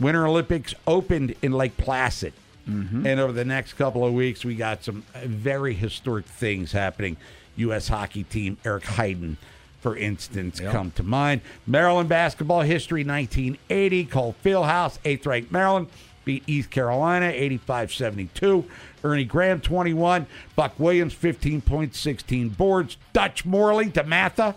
Winter 0.00 0.26
Olympics 0.26 0.74
opened 0.86 1.34
in 1.42 1.52
Lake 1.52 1.76
Placid. 1.76 2.32
Mm-hmm. 2.68 3.06
And 3.06 3.20
over 3.20 3.32
the 3.32 3.44
next 3.44 3.74
couple 3.74 4.04
of 4.04 4.14
weeks, 4.14 4.44
we 4.44 4.54
got 4.54 4.84
some 4.84 5.04
very 5.22 5.74
historic 5.74 6.26
things 6.26 6.72
happening. 6.72 7.16
U.S. 7.56 7.88
hockey 7.88 8.24
team, 8.24 8.56
Eric 8.64 8.84
Heiden, 8.84 9.36
for 9.80 9.96
instance, 9.96 10.60
come 10.60 10.90
to 10.92 11.02
mind. 11.02 11.42
Maryland 11.66 12.08
basketball 12.08 12.62
history 12.62 13.04
1980, 13.04 14.06
Cole 14.06 14.34
Fieldhouse, 14.42 14.98
eighth 15.04 15.26
ranked 15.26 15.52
Maryland, 15.52 15.88
beat 16.24 16.44
East 16.46 16.70
Carolina 16.70 17.26
85 17.26 17.92
72. 17.92 18.64
Ernie 19.02 19.24
Graham 19.24 19.60
21, 19.60 20.26
Buck 20.56 20.78
Williams 20.78 21.12
15 21.12 21.60
points, 21.60 21.98
16 22.00 22.50
boards. 22.50 22.96
Dutch 23.12 23.44
Morley, 23.44 23.86
DeMatha, 23.86 24.54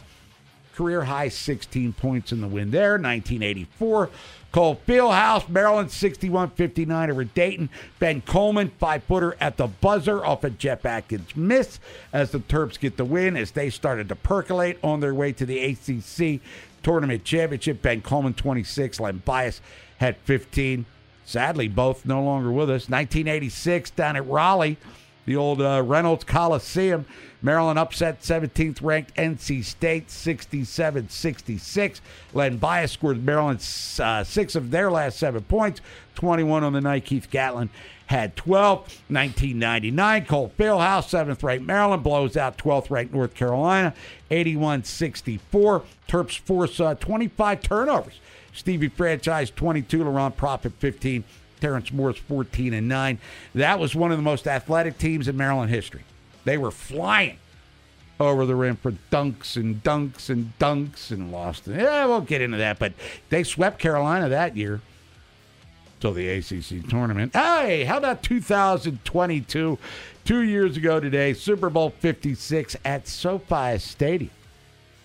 career 0.75 1.03
high 1.03 1.27
16 1.27 1.93
points 1.93 2.31
in 2.31 2.41
the 2.41 2.47
win 2.47 2.71
there. 2.71 2.91
1984. 2.93 4.09
Cole 4.51 4.79
Fieldhouse, 4.87 5.49
Maryland 5.49 5.91
61 5.91 6.51
59 6.51 7.11
over 7.11 7.23
Dayton. 7.23 7.69
Ben 7.99 8.21
Coleman, 8.21 8.71
five 8.79 9.03
footer 9.03 9.35
at 9.39 9.57
the 9.57 9.67
buzzer 9.67 10.25
off 10.25 10.43
a 10.43 10.49
Jeff 10.49 10.85
Adkins 10.85 11.35
miss 11.35 11.79
as 12.13 12.31
the 12.31 12.39
Terps 12.39 12.79
get 12.79 12.97
the 12.97 13.05
win 13.05 13.35
as 13.35 13.51
they 13.51 13.69
started 13.69 14.07
to 14.09 14.15
percolate 14.15 14.79
on 14.83 14.99
their 14.99 15.13
way 15.13 15.31
to 15.33 15.45
the 15.45 15.59
ACC 15.59 16.41
tournament 16.81 17.23
championship. 17.23 17.81
Ben 17.81 18.01
Coleman 18.01 18.33
26, 18.33 18.99
Len 18.99 19.21
Bias 19.25 19.61
had 19.97 20.17
15. 20.17 20.85
Sadly, 21.27 21.67
both 21.67 22.05
no 22.05 22.23
longer 22.23 22.49
with 22.49 22.69
us. 22.69 22.87
1986 22.89 23.89
down 23.91 24.15
at 24.15 24.25
Raleigh. 24.25 24.77
the 25.25 25.35
old 25.35 25.61
uh, 25.61 25.83
Reynolds 25.85 26.23
Coliseum. 26.23 27.05
Maryland 27.41 27.77
upset 27.77 28.21
17th 28.21 28.81
ranked 28.81 29.13
NC 29.15 29.65
State 29.65 30.09
67 30.09 31.09
66. 31.09 32.01
Len 32.33 32.55
Bias 32.55 32.93
scored 32.93 33.25
Maryland 33.25 33.59
uh, 33.99 34.23
six 34.23 34.55
of 34.55 34.71
their 34.71 34.89
last 34.89 35.19
seven 35.19 35.43
points, 35.43 35.81
21 36.15 36.63
on 36.63 36.71
the 36.71 36.79
night. 36.79 37.03
Keith 37.03 37.29
Gatlin 37.29 37.69
had 38.05 38.37
12. 38.37 38.77
1999, 39.09 40.25
Cole 40.27 40.53
Fieldhouse, 40.57 41.09
seventh 41.09 41.43
ranked 41.43 41.65
Maryland, 41.65 42.03
blows 42.03 42.37
out 42.37 42.57
12th 42.57 42.89
ranked 42.89 43.13
North 43.13 43.33
Carolina, 43.33 43.93
81 44.31 44.85
64. 44.85 45.83
Terps 46.07 46.39
force 46.39 46.79
uh, 46.79 46.95
25 46.95 47.61
turnovers. 47.61 48.21
Stevie 48.57 48.89
Franchise 48.89 49.51
22, 49.51 49.99
Laron 49.99 50.35
Profit 50.35 50.73
15, 50.79 51.23
Terence 51.61 51.91
Morris 51.93 52.17
14 52.17 52.73
and 52.73 52.87
9. 52.87 53.19
That 53.55 53.79
was 53.79 53.95
one 53.95 54.11
of 54.11 54.17
the 54.17 54.23
most 54.23 54.47
athletic 54.47 54.97
teams 54.97 55.27
in 55.27 55.37
Maryland 55.37 55.69
history. 55.69 56.03
They 56.43 56.57
were 56.57 56.71
flying 56.71 57.37
over 58.19 58.47
the 58.47 58.55
rim 58.55 58.75
for 58.75 58.93
dunks 59.11 59.57
and 59.57 59.83
dunks 59.83 60.29
and 60.29 60.53
dunks 60.59 61.11
and 61.11 61.31
lost. 61.31 61.67
Yeah, 61.67 62.05
we'll 62.05 62.21
get 62.21 62.41
into 62.41 62.57
that, 62.57 62.79
but 62.79 62.93
they 63.29 63.43
swept 63.43 63.77
Carolina 63.79 64.29
that 64.29 64.57
year. 64.57 64.81
So 66.01 66.11
the 66.13 66.27
ACC 66.29 66.87
tournament. 66.89 67.35
Hey, 67.35 67.83
how 67.83 67.97
about 67.97 68.23
2022? 68.23 69.77
Two 70.25 70.41
years 70.41 70.77
ago 70.77 70.99
today, 70.99 71.33
Super 71.33 71.69
Bowl 71.69 71.89
56 71.89 72.75
at 72.85 73.07
SoFi 73.07 73.77
Stadium. 73.77 74.31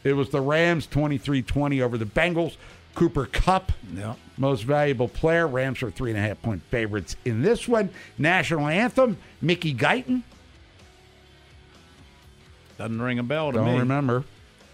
It 0.05 0.15
was 0.15 0.31
the 0.31 0.41
Rams 0.41 0.87
23 0.87 1.43
20 1.43 1.81
over 1.81 1.97
the 1.97 2.05
Bengals. 2.05 2.57
Cooper 2.95 3.27
Kupp, 3.27 3.73
Yeah. 3.95 4.15
most 4.37 4.63
valuable 4.65 5.09
player. 5.09 5.47
Rams 5.47 5.83
are 5.83 5.91
three 5.91 6.11
and 6.11 6.19
a 6.19 6.23
half 6.23 6.41
point 6.43 6.63
favorites 6.71 7.17
in 7.25 7.43
this 7.43 7.67
one. 7.67 7.89
National 8.19 8.69
anthem, 8.69 9.17
Mickey 9.41 9.75
Guyton. 9.75 10.23
Doesn't 12.79 13.01
ring 13.01 13.19
a 13.19 13.23
bell 13.23 13.53
to 13.53 13.59
Don't 13.59 13.67
me. 13.73 13.79
remember. 13.79 14.25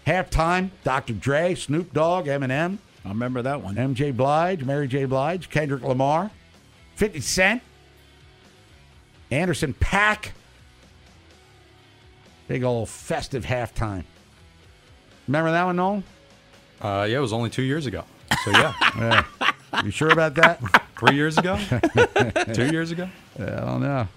Halftime, 0.07 0.71
Dr. 0.83 1.13
Dre, 1.13 1.53
Snoop 1.55 1.93
Dogg, 1.93 2.25
Eminem, 2.25 2.77
I 3.05 3.09
remember 3.09 3.41
that 3.43 3.61
one. 3.61 3.75
MJ 3.75 4.11
Blige, 4.15 4.63
Mary 4.65 4.87
J. 4.87 5.05
Blige, 5.05 5.49
Kendrick 5.49 5.83
Lamar, 5.83 6.31
50 6.95 7.21
Cent, 7.21 7.61
Anderson 9.31 9.73
.Paak. 9.75 10.29
Big 12.47 12.63
old 12.63 12.89
festive 12.89 13.45
halftime. 13.45 14.03
Remember 15.27 15.51
that 15.51 15.65
one, 15.65 15.75
Nolan? 15.75 16.03
Uh, 16.81 17.05
yeah, 17.09 17.17
it 17.17 17.21
was 17.21 17.33
only 17.33 17.49
two 17.49 17.63
years 17.63 17.85
ago. 17.85 18.03
So 18.45 18.51
yeah, 18.51 18.73
Yeah. 18.97 19.23
You 19.83 19.91
sure 19.91 20.09
about 20.09 20.35
that? 20.35 20.59
three 20.99 21.15
years 21.15 21.37
ago, 21.37 21.57
two 22.53 22.69
years 22.71 22.91
ago. 22.91 23.09
Yeah, 23.37 23.61
I 23.61 23.65
don't 23.65 23.81
know. 23.81 24.07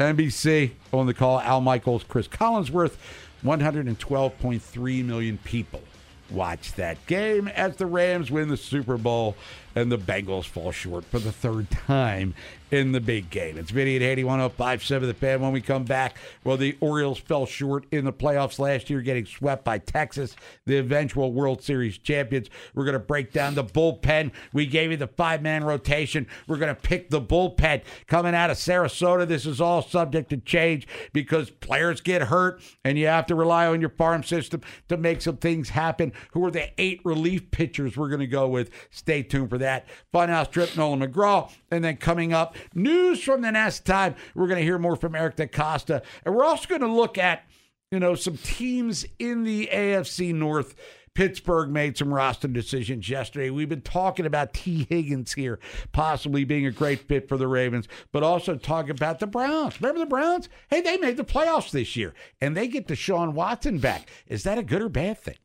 NBC 0.00 0.70
on 0.92 1.06
the 1.06 1.14
call. 1.14 1.40
Al 1.40 1.60
Michaels, 1.60 2.04
Cris 2.04 2.26
Collinsworth, 2.28 2.96
112.3 3.44 5.04
million 5.04 5.38
people 5.38 5.82
watch 6.30 6.72
that 6.74 7.04
game 7.06 7.48
as 7.48 7.76
the 7.76 7.86
Rams 7.86 8.30
win 8.30 8.48
the 8.48 8.56
Super 8.56 8.96
Bowl 8.96 9.36
and 9.74 9.90
the 9.90 9.98
Bengals 9.98 10.44
fall 10.44 10.72
short 10.72 11.04
for 11.04 11.18
the 11.18 11.32
third 11.32 11.70
time 11.70 12.34
in 12.72 12.92
the 12.92 13.00
big 13.00 13.28
game. 13.28 13.58
It's 13.58 13.70
Vinny 13.70 13.96
at 13.96 14.02
81057 14.02 15.06
The 15.06 15.14
Fan. 15.14 15.40
When 15.42 15.52
we 15.52 15.60
come 15.60 15.84
back, 15.84 16.16
well, 16.42 16.56
the 16.56 16.76
Orioles 16.80 17.18
fell 17.18 17.44
short 17.44 17.84
in 17.92 18.06
the 18.06 18.12
playoffs 18.12 18.58
last 18.58 18.88
year, 18.88 19.02
getting 19.02 19.26
swept 19.26 19.62
by 19.62 19.76
Texas, 19.76 20.34
the 20.64 20.78
eventual 20.78 21.32
World 21.32 21.62
Series 21.62 21.98
champions. 21.98 22.48
We're 22.74 22.86
going 22.86 22.94
to 22.94 22.98
break 22.98 23.30
down 23.30 23.54
the 23.54 23.64
bullpen. 23.64 24.32
We 24.54 24.64
gave 24.64 24.90
you 24.90 24.96
the 24.96 25.06
five 25.06 25.42
man 25.42 25.64
rotation. 25.64 26.26
We're 26.48 26.56
going 26.56 26.74
to 26.74 26.80
pick 26.80 27.10
the 27.10 27.20
bullpen 27.20 27.82
coming 28.06 28.34
out 28.34 28.48
of 28.48 28.56
Sarasota. 28.56 29.28
This 29.28 29.44
is 29.44 29.60
all 29.60 29.82
subject 29.82 30.30
to 30.30 30.38
change 30.38 30.88
because 31.12 31.50
players 31.50 32.00
get 32.00 32.22
hurt 32.22 32.62
and 32.84 32.96
you 32.96 33.06
have 33.06 33.26
to 33.26 33.34
rely 33.34 33.66
on 33.66 33.80
your 33.82 33.90
farm 33.90 34.22
system 34.22 34.62
to 34.88 34.96
make 34.96 35.20
some 35.20 35.36
things 35.36 35.68
happen. 35.68 36.14
Who 36.32 36.42
are 36.46 36.50
the 36.50 36.70
eight 36.80 37.02
relief 37.04 37.50
pitchers 37.50 37.98
we're 37.98 38.08
going 38.08 38.20
to 38.20 38.26
go 38.26 38.48
with? 38.48 38.70
Stay 38.90 39.22
tuned 39.22 39.50
for 39.50 39.58
that. 39.62 39.86
Funhouse 40.14 40.50
trip, 40.50 40.76
Nolan 40.76 41.00
McGraw. 41.00 41.50
And 41.70 41.82
then 41.82 41.96
coming 41.96 42.32
up, 42.32 42.56
news 42.74 43.22
from 43.22 43.40
the 43.40 43.50
next 43.50 43.84
time. 43.84 44.14
We're 44.34 44.46
going 44.46 44.58
to 44.58 44.64
hear 44.64 44.78
more 44.78 44.96
from 44.96 45.14
Eric 45.14 45.36
DeCosta. 45.36 46.02
And 46.24 46.34
we're 46.34 46.44
also 46.44 46.68
going 46.68 46.82
to 46.82 46.92
look 46.92 47.18
at, 47.18 47.44
you 47.90 47.98
know, 47.98 48.14
some 48.14 48.36
teams 48.36 49.06
in 49.18 49.44
the 49.44 49.68
AFC 49.72 50.34
North. 50.34 50.74
Pittsburgh 51.14 51.68
made 51.68 51.98
some 51.98 52.12
roster 52.12 52.48
decisions 52.48 53.08
yesterday. 53.08 53.50
We've 53.50 53.68
been 53.68 53.82
talking 53.82 54.24
about 54.24 54.54
Tee 54.54 54.86
Higgins 54.88 55.34
here, 55.34 55.58
possibly 55.92 56.44
being 56.44 56.66
a 56.66 56.70
great 56.70 57.00
fit 57.00 57.28
for 57.28 57.36
the 57.36 57.46
Ravens, 57.46 57.86
but 58.12 58.22
also 58.22 58.56
talking 58.56 58.92
about 58.92 59.18
the 59.18 59.26
Browns. 59.26 59.78
Remember 59.80 60.00
the 60.00 60.06
Browns? 60.06 60.48
Hey, 60.70 60.80
they 60.80 60.96
made 60.96 61.18
the 61.18 61.24
playoffs 61.24 61.70
this 61.70 61.96
year, 61.96 62.14
and 62.40 62.56
they 62.56 62.66
get 62.66 62.88
Deshaun 62.88 63.34
Watson 63.34 63.78
back. 63.78 64.08
Is 64.26 64.44
that 64.44 64.56
a 64.56 64.62
good 64.62 64.80
or 64.80 64.88
bad 64.88 65.18
thing? 65.18 65.36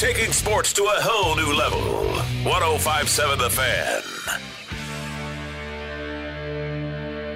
Taking 0.00 0.32
sports 0.32 0.72
to 0.72 0.84
a 0.84 0.96
whole 1.02 1.36
new 1.36 1.52
level. 1.52 1.78
1057 2.42 3.38
The 3.38 3.50
Fan. 3.50 4.00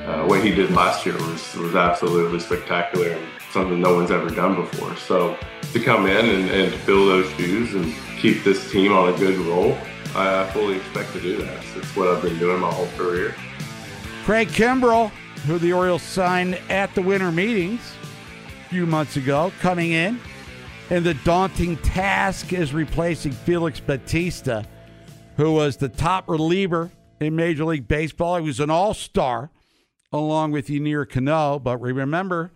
Uh, 0.08 0.26
what 0.26 0.42
he 0.42 0.54
did 0.54 0.70
last 0.70 1.04
year 1.04 1.14
was, 1.14 1.54
was 1.56 1.74
absolutely 1.76 2.40
spectacular 2.40 3.10
and 3.10 3.28
something 3.52 3.82
no 3.82 3.94
one's 3.94 4.10
ever 4.10 4.30
done 4.30 4.54
before. 4.54 4.96
So 4.96 5.36
to 5.74 5.78
come 5.78 6.06
in 6.06 6.24
and, 6.24 6.50
and 6.50 6.72
to 6.72 6.78
fill 6.78 7.04
those 7.04 7.30
shoes 7.32 7.74
and 7.74 7.92
keep 8.18 8.42
this 8.44 8.70
team 8.70 8.94
on 8.94 9.12
a 9.12 9.18
good 9.18 9.36
roll, 9.40 9.76
I, 10.14 10.44
I 10.44 10.50
fully 10.52 10.76
expect 10.76 11.12
to 11.12 11.20
do 11.20 11.36
that. 11.42 11.62
So 11.64 11.80
it's 11.80 11.94
what 11.94 12.08
I've 12.08 12.22
been 12.22 12.38
doing 12.38 12.60
my 12.60 12.72
whole 12.72 12.88
career. 12.96 13.34
Craig 14.24 14.48
Kimbrel, 14.48 15.10
who 15.46 15.58
the 15.58 15.74
Orioles 15.74 16.00
signed 16.00 16.54
at 16.70 16.94
the 16.94 17.02
winter 17.02 17.30
meetings 17.30 17.92
a 18.64 18.68
few 18.70 18.86
months 18.86 19.18
ago, 19.18 19.52
coming 19.60 19.92
in. 19.92 20.18
And 20.94 21.04
the 21.04 21.14
daunting 21.14 21.76
task 21.78 22.52
is 22.52 22.72
replacing 22.72 23.32
Felix 23.32 23.80
Bautista, 23.80 24.64
who 25.36 25.52
was 25.52 25.76
the 25.76 25.88
top 25.88 26.28
reliever 26.28 26.88
in 27.18 27.34
Major 27.34 27.64
League 27.64 27.88
Baseball. 27.88 28.36
He 28.36 28.46
was 28.46 28.60
an 28.60 28.70
all 28.70 28.94
star 28.94 29.50
along 30.12 30.52
with 30.52 30.68
Yennier 30.68 31.04
Cano. 31.04 31.58
But 31.58 31.80
we 31.80 31.90
remember 31.90 32.52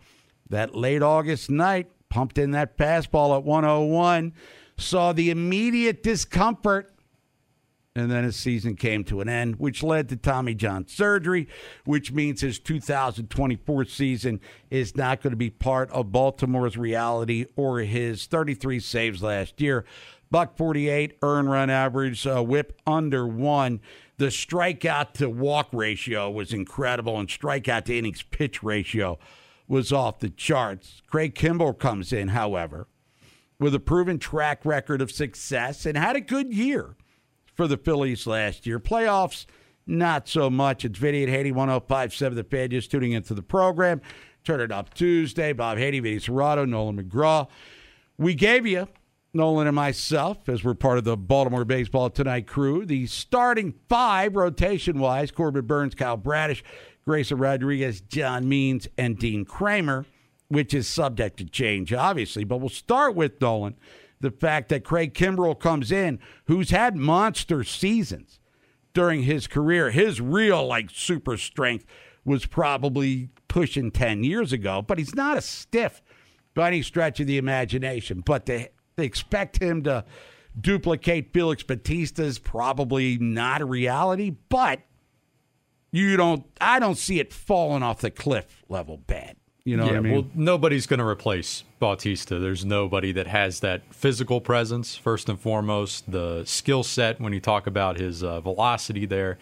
that 0.50 0.76
late 0.76 1.02
August 1.02 1.50
night, 1.50 1.88
pumped 2.10 2.38
in 2.38 2.52
that 2.52 2.78
fastball 2.78 3.36
at 3.36 3.42
101, 3.42 4.32
saw 4.76 5.12
the 5.12 5.30
immediate 5.30 6.04
discomfort 6.04 6.94
and 7.98 8.10
then 8.10 8.24
his 8.24 8.36
season 8.36 8.76
came 8.76 9.04
to 9.04 9.20
an 9.20 9.28
end, 9.28 9.56
which 9.56 9.82
led 9.82 10.08
to 10.08 10.16
Tommy 10.16 10.54
John 10.54 10.86
surgery, 10.86 11.48
which 11.84 12.12
means 12.12 12.40
his 12.40 12.58
2024 12.58 13.84
season 13.86 14.40
is 14.70 14.96
not 14.96 15.22
going 15.22 15.32
to 15.32 15.36
be 15.36 15.50
part 15.50 15.90
of 15.90 16.12
Baltimore's 16.12 16.76
reality 16.76 17.46
or 17.56 17.80
his 17.80 18.26
33 18.26 18.80
saves 18.80 19.22
last 19.22 19.60
year. 19.60 19.84
Buck 20.30 20.56
48 20.56 21.18
earn 21.22 21.48
run 21.48 21.70
average, 21.70 22.26
uh, 22.26 22.42
whip 22.42 22.78
under 22.86 23.26
one. 23.26 23.80
The 24.18 24.26
strikeout 24.26 25.12
to 25.14 25.30
walk 25.30 25.68
ratio 25.72 26.30
was 26.30 26.52
incredible, 26.52 27.18
and 27.18 27.28
strikeout 27.28 27.84
to 27.84 27.96
innings 27.96 28.22
pitch 28.22 28.62
ratio 28.62 29.18
was 29.66 29.92
off 29.92 30.18
the 30.18 30.30
charts. 30.30 31.02
Craig 31.06 31.34
Kimbrel 31.34 31.78
comes 31.78 32.12
in, 32.12 32.28
however, 32.28 32.88
with 33.60 33.74
a 33.74 33.80
proven 33.80 34.18
track 34.18 34.64
record 34.64 35.00
of 35.00 35.10
success 35.10 35.86
and 35.86 35.96
had 35.96 36.16
a 36.16 36.20
good 36.20 36.52
year 36.52 36.96
for 37.58 37.66
the 37.66 37.76
Phillies 37.76 38.24
last 38.24 38.66
year. 38.66 38.78
Playoffs, 38.78 39.44
not 39.84 40.28
so 40.28 40.48
much. 40.48 40.84
It's 40.84 40.96
Vinny 40.96 41.24
at 41.24 41.28
Haynie 41.28 41.50
1057 41.50 42.36
The 42.36 42.44
Fan, 42.44 42.70
just 42.70 42.88
tuning 42.88 43.12
into 43.12 43.34
the 43.34 43.42
program. 43.42 44.00
Turn 44.44 44.60
it 44.60 44.70
up 44.70 44.94
Tuesday. 44.94 45.52
Bob 45.52 45.76
Haynie, 45.76 45.98
Vinny 45.98 46.18
Cerrato, 46.18 46.66
Nolan 46.68 47.02
McGraw. 47.02 47.48
We 48.16 48.34
gave 48.34 48.64
you, 48.64 48.86
Nolan 49.34 49.66
and 49.66 49.74
myself, 49.74 50.48
as 50.48 50.62
we're 50.62 50.74
part 50.74 50.98
of 50.98 51.04
the 51.04 51.16
Baltimore 51.16 51.64
Baseball 51.64 52.10
Tonight 52.10 52.46
crew, 52.46 52.86
the 52.86 53.06
starting 53.06 53.74
five 53.88 54.36
rotation 54.36 55.00
wise 55.00 55.32
Corbin 55.32 55.66
Burnes, 55.66 55.96
Kyle 55.96 56.16
Bradish, 56.16 56.62
Grayson 57.04 57.38
Rodriguez, 57.38 58.00
John 58.00 58.48
Means, 58.48 58.86
and 58.96 59.18
Dean 59.18 59.44
Kremer, 59.44 60.06
which 60.46 60.72
is 60.72 60.86
subject 60.86 61.38
to 61.38 61.44
change, 61.44 61.92
obviously. 61.92 62.44
But 62.44 62.58
we'll 62.58 62.68
start 62.68 63.16
with 63.16 63.40
Nolan 63.40 63.74
the 64.20 64.30
fact 64.30 64.68
that 64.68 64.84
Craig 64.84 65.14
Kimbrel 65.14 65.58
comes 65.58 65.92
in, 65.92 66.18
who's 66.46 66.70
had 66.70 66.96
monster 66.96 67.64
seasons 67.64 68.40
during 68.92 69.22
his 69.22 69.46
career. 69.46 69.90
His 69.90 70.20
real, 70.20 70.66
like, 70.66 70.90
super 70.90 71.36
strength 71.36 71.84
was 72.24 72.46
probably 72.46 73.30
pushing 73.48 73.90
10 73.90 74.24
years 74.24 74.52
ago, 74.52 74.82
but 74.82 74.98
he's 74.98 75.14
not 75.14 75.36
a 75.36 75.40
stiff 75.40 76.02
by 76.54 76.68
any 76.68 76.82
stretch 76.82 77.20
of 77.20 77.26
the 77.26 77.38
imagination. 77.38 78.22
But 78.24 78.46
they, 78.46 78.68
they 78.96 79.04
expect 79.04 79.62
him 79.62 79.82
to 79.84 80.04
duplicate 80.60 81.32
Felix 81.32 81.62
Bautista 81.62 82.24
is 82.24 82.38
probably 82.38 83.18
not 83.18 83.60
a 83.60 83.64
reality, 83.64 84.34
but 84.48 84.80
you 85.90 86.16
don't, 86.16 86.44
I 86.60 86.78
don't 86.78 86.98
see 86.98 87.20
it 87.20 87.32
falling 87.32 87.82
off 87.82 88.00
the 88.00 88.10
cliff 88.10 88.62
level 88.68 88.98
bad. 88.98 89.36
You 89.68 89.76
know 89.76 89.84
yeah, 89.84 89.90
what 89.90 89.98
I 89.98 90.00
mean? 90.00 90.12
well, 90.12 90.26
nobody's 90.34 90.86
going 90.86 90.98
to 90.98 91.06
replace 91.06 91.62
Bautista. 91.78 92.38
There's 92.38 92.64
nobody 92.64 93.12
that 93.12 93.26
has 93.26 93.60
that 93.60 93.82
physical 93.90 94.40
presence, 94.40 94.96
first 94.96 95.28
and 95.28 95.38
foremost, 95.38 96.10
the 96.10 96.42
skill 96.46 96.82
set 96.82 97.20
when 97.20 97.34
you 97.34 97.40
talk 97.40 97.66
about 97.66 97.98
his 97.98 98.24
uh, 98.24 98.40
velocity 98.40 99.04
there. 99.04 99.36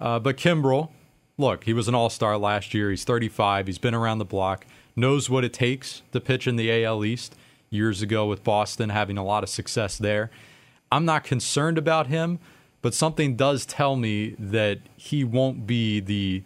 Uh, 0.00 0.18
but 0.18 0.38
Kimbrel, 0.38 0.88
look, 1.36 1.64
he 1.64 1.74
was 1.74 1.88
an 1.88 1.94
all 1.94 2.08
star 2.08 2.38
last 2.38 2.72
year. 2.72 2.88
He's 2.88 3.04
35. 3.04 3.66
He's 3.66 3.76
been 3.76 3.94
around 3.94 4.16
the 4.16 4.24
block, 4.24 4.66
knows 4.96 5.28
what 5.28 5.44
it 5.44 5.52
takes 5.52 6.00
to 6.12 6.22
pitch 6.22 6.46
in 6.46 6.56
the 6.56 6.82
AL 6.82 7.04
East 7.04 7.36
years 7.68 8.00
ago 8.00 8.24
with 8.24 8.42
Boston, 8.42 8.88
having 8.88 9.18
a 9.18 9.24
lot 9.24 9.42
of 9.42 9.50
success 9.50 9.98
there. 9.98 10.30
I'm 10.90 11.04
not 11.04 11.22
concerned 11.22 11.76
about 11.76 12.06
him, 12.06 12.38
but 12.80 12.94
something 12.94 13.36
does 13.36 13.66
tell 13.66 13.94
me 13.94 14.36
that 14.38 14.78
he 14.96 15.22
won't 15.22 15.66
be 15.66 16.00
the 16.00 16.44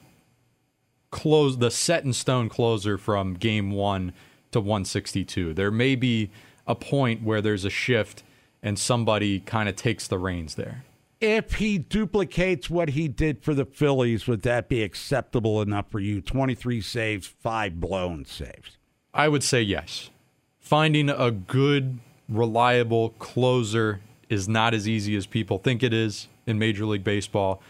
close 1.10 1.58
the 1.58 1.70
set 1.70 2.04
in 2.04 2.12
stone 2.12 2.48
closer 2.48 2.96
from 2.96 3.34
game 3.34 3.70
1 3.70 4.12
to 4.52 4.60
162. 4.60 5.54
There 5.54 5.70
may 5.70 5.94
be 5.94 6.30
a 6.66 6.74
point 6.74 7.22
where 7.22 7.40
there's 7.40 7.64
a 7.64 7.70
shift 7.70 8.22
and 8.62 8.78
somebody 8.78 9.40
kind 9.40 9.68
of 9.68 9.76
takes 9.76 10.06
the 10.06 10.18
reins 10.18 10.54
there. 10.54 10.84
If 11.20 11.54
he 11.54 11.78
duplicates 11.78 12.70
what 12.70 12.90
he 12.90 13.06
did 13.06 13.42
for 13.42 13.52
the 13.52 13.66
Phillies, 13.66 14.26
would 14.26 14.42
that 14.42 14.68
be 14.68 14.82
acceptable 14.82 15.60
enough 15.60 15.90
for 15.90 16.00
you? 16.00 16.22
23 16.22 16.80
saves, 16.80 17.26
five 17.26 17.78
blown 17.78 18.24
saves. 18.24 18.78
I 19.12 19.28
would 19.28 19.42
say 19.42 19.60
yes. 19.60 20.10
Finding 20.58 21.10
a 21.10 21.30
good, 21.30 21.98
reliable 22.28 23.10
closer 23.10 24.00
is 24.30 24.48
not 24.48 24.72
as 24.72 24.88
easy 24.88 25.16
as 25.16 25.26
people 25.26 25.58
think 25.58 25.82
it 25.82 25.92
is 25.92 26.28
in 26.46 26.58
Major 26.58 26.86
League 26.86 27.04
Baseball. 27.04 27.60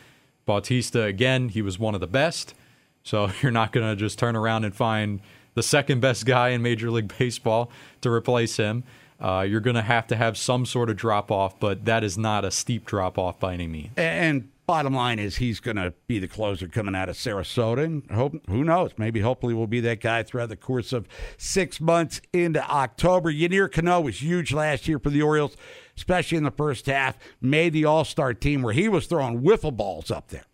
Bautista, 0.45 1.05
again, 1.05 1.49
he 1.49 1.63
was 1.63 1.79
one 1.79 1.95
of 1.95 2.01
the 2.01 2.07
best. 2.07 2.55
So 3.03 3.31
you're 3.43 3.53
not 3.53 3.73
going 3.73 3.87
to 3.89 3.97
just 3.97 4.19
turn 4.19 4.37
around 4.37 4.65
and 4.65 4.75
find 4.75 5.21
the 5.55 5.63
second 5.63 6.01
best 6.01 6.27
guy 6.27 6.51
in 6.51 6.63
Major 6.63 6.91
League 6.91 7.13
Baseball 7.19 7.71
to 8.01 8.11
replace 8.11 8.57
him. 8.57 8.85
Uh, 9.21 9.43
you're 9.43 9.61
going 9.61 9.77
to 9.77 9.83
have 9.83 10.07
to 10.07 10.17
have 10.17 10.39
some 10.39 10.65
sort 10.65 10.89
of 10.89 10.97
drop 10.97 11.31
off, 11.31 11.61
but 11.61 11.85
that 11.85 12.03
is 12.03 12.17
not 12.17 12.45
a 12.45 12.51
steep 12.51 12.87
drop 12.87 13.19
off 13.19 13.39
by 13.39 13.53
any 13.53 13.67
means. 13.67 13.91
And 13.99 14.49
bottom 14.71 14.95
line 14.95 15.19
is 15.19 15.37
he's 15.37 15.59
going 15.59 15.77
to 15.77 15.93
be 16.07 16.21
the 16.21 16.29
closer 16.29 16.69
coming 16.69 16.95
out 16.95 17.09
of 17.09 17.17
Sarasota. 17.17 17.85
And 17.85 18.09
hope, 18.11 18.41
who 18.49 18.63
knows? 18.65 18.93
Maybe 18.97 19.21
hopefully 19.21 19.53
we'll 19.53 19.67
be 19.67 19.81
that 19.81 20.01
guy 20.01 20.23
throughout 20.23 20.49
the 20.49 20.57
course 20.57 20.93
of 20.93 21.09
six 21.37 21.81
months 21.81 22.23
into 22.33 22.65
October. 22.71 23.33
Yennier 23.33 23.71
Cano 23.71 24.01
was 24.01 24.23
huge 24.23 24.53
last 24.53 24.89
year 24.89 24.99
for 24.99 25.11
the 25.11 25.23
Orioles, 25.23 25.57
especially 25.97 26.39
in 26.39 26.45
the 26.45 26.53
first 26.53 26.87
half. 26.87 27.19
Made 27.43 27.73
the 27.73 27.85
All 27.85 28.05
Star 28.05 28.33
team 28.33 28.63
where 28.63 28.73
he 28.73 28.89
was 28.89 29.07
throwing 29.07 29.43
wiffle 29.43 29.77
balls 29.77 30.11
up 30.11 30.29
there. 30.29 30.45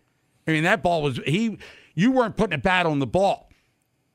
I 0.47 0.51
mean, 0.51 0.63
that 0.63 0.81
ball 0.81 1.03
was 1.03 1.19
he. 1.25 1.59
You 1.97 2.11
weren't 2.11 2.37
putting 2.37 2.53
a 2.53 2.61
bat 2.61 2.85
on 2.85 2.99
the 2.99 3.07
ball, 3.07 3.49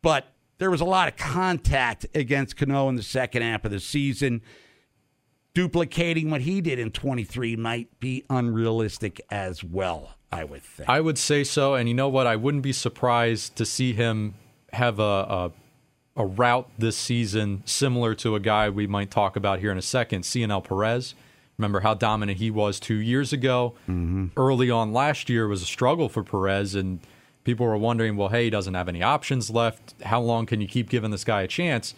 but 0.03 0.29
there 0.59 0.71
was 0.71 0.81
a 0.81 0.85
lot 0.85 1.09
of 1.09 1.16
contact 1.16 2.07
against 2.14 2.57
Cano 2.57 2.88
in 2.88 2.95
the 2.95 3.03
second 3.03 3.42
half 3.42 3.64
of 3.64 3.73
the 3.73 3.81
season. 3.81 4.40
Duplicating 5.53 6.31
what 6.31 6.42
he 6.42 6.61
did 6.61 6.79
in 6.79 6.92
23 6.92 7.57
might 7.57 7.99
be 7.99 8.25
unrealistic 8.31 9.21
as 9.33 9.64
well, 9.64 10.14
I 10.31 10.45
would 10.45 10.62
think. 10.62 10.88
I 10.88 11.01
would 11.01 11.18
say 11.18 11.42
so. 11.42 11.75
And 11.75 11.88
you 11.88 11.95
know 11.95 12.09
what? 12.09 12.29
I 12.29 12.37
wouldn't 12.37 12.62
be 12.62 12.73
surprised 12.73 13.57
to 13.57 13.64
see 13.64 13.95
him 13.95 14.35
have 14.73 15.01
a, 15.01 15.03
a, 15.03 15.53
a 16.14 16.25
route 16.25 16.71
this 16.79 16.97
season 16.97 17.64
similar 17.64 18.14
to 18.14 18.37
a 18.37 18.40
guy 18.40 18.71
we 18.71 18.87
might 18.87 19.11
talk 19.11 19.35
about 19.35 19.59
here 19.59 19.73
in 19.73 19.77
a 19.77 19.83
second, 19.83 20.25
Cionel 20.25 20.61
Perez. 20.61 21.16
Remember 21.59 21.81
how 21.81 21.95
dominant 21.95 22.38
he 22.38 22.49
was 22.49 22.79
two 22.79 23.01
years 23.01 23.33
ago. 23.33 23.75
Mm-hmm. 23.88 24.27
Early 24.37 24.71
on 24.71 24.92
last 24.92 25.29
year 25.29 25.49
was 25.49 25.62
a 25.62 25.66
struggle 25.66 26.09
for 26.09 26.23
Perez, 26.23 26.77
and 26.77 27.01
people 27.45 27.67
were 27.67 27.77
wondering, 27.77 28.17
well, 28.17 28.29
hey, 28.29 28.45
he 28.45 28.51
doesn't 28.51 28.75
have 28.75 28.89
any 28.89 29.03
options 29.03 29.51
left. 29.51 29.95
How 30.03 30.21
long 30.21 30.47
can 30.47 30.61
you 30.61 30.69
keep 30.69 30.89
giving 30.89 31.11
this 31.11 31.25
guy 31.25 31.43
a 31.43 31.49
chance? 31.49 31.95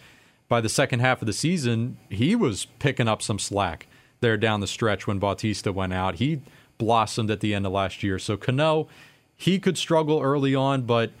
By 0.47 0.61
the 0.61 0.69
second 0.69 0.99
half 0.99 1.21
of 1.21 1.25
the 1.25 1.33
season, 1.33 1.97
he 2.09 2.35
was 2.35 2.65
picking 2.79 3.07
up 3.07 3.21
some 3.21 3.39
slack 3.39 3.87
there 4.21 4.37
down 4.37 4.59
the 4.59 4.67
stretch 4.67 5.07
when 5.07 5.19
Bautista 5.19 5.71
went 5.71 5.93
out. 5.93 6.15
He 6.15 6.41
blossomed 6.77 7.31
at 7.31 7.39
the 7.39 7.53
end 7.53 7.65
of 7.65 7.71
last 7.71 8.03
year. 8.03 8.19
So 8.19 8.37
Cano, 8.37 8.87
he 9.35 9.59
could 9.59 9.77
struggle 9.77 10.21
early 10.21 10.55
on, 10.55 10.83
but 10.83 11.11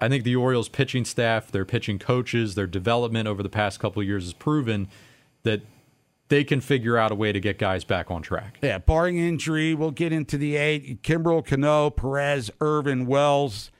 I 0.00 0.08
think 0.08 0.24
the 0.24 0.36
Orioles 0.36 0.68
pitching 0.68 1.04
staff, 1.04 1.50
their 1.50 1.64
pitching 1.64 1.98
coaches, 1.98 2.54
their 2.54 2.66
development 2.66 3.28
over 3.28 3.42
the 3.42 3.48
past 3.48 3.80
couple 3.80 4.02
of 4.02 4.08
years 4.08 4.24
has 4.24 4.32
proven 4.32 4.88
that 5.44 5.62
they 6.32 6.44
can 6.44 6.62
figure 6.62 6.96
out 6.96 7.12
a 7.12 7.14
way 7.14 7.30
to 7.30 7.38
get 7.38 7.58
guys 7.58 7.84
back 7.84 8.10
on 8.10 8.22
track. 8.22 8.58
Yeah, 8.62 8.78
barring 8.78 9.18
injury, 9.18 9.74
we'll 9.74 9.90
get 9.90 10.14
into 10.14 10.38
the 10.38 10.56
eight. 10.56 11.02
Kimbrel, 11.02 11.44
Cano, 11.44 11.90
Perez, 11.90 12.50
Irvin, 12.58 13.06
Wells. 13.06 13.70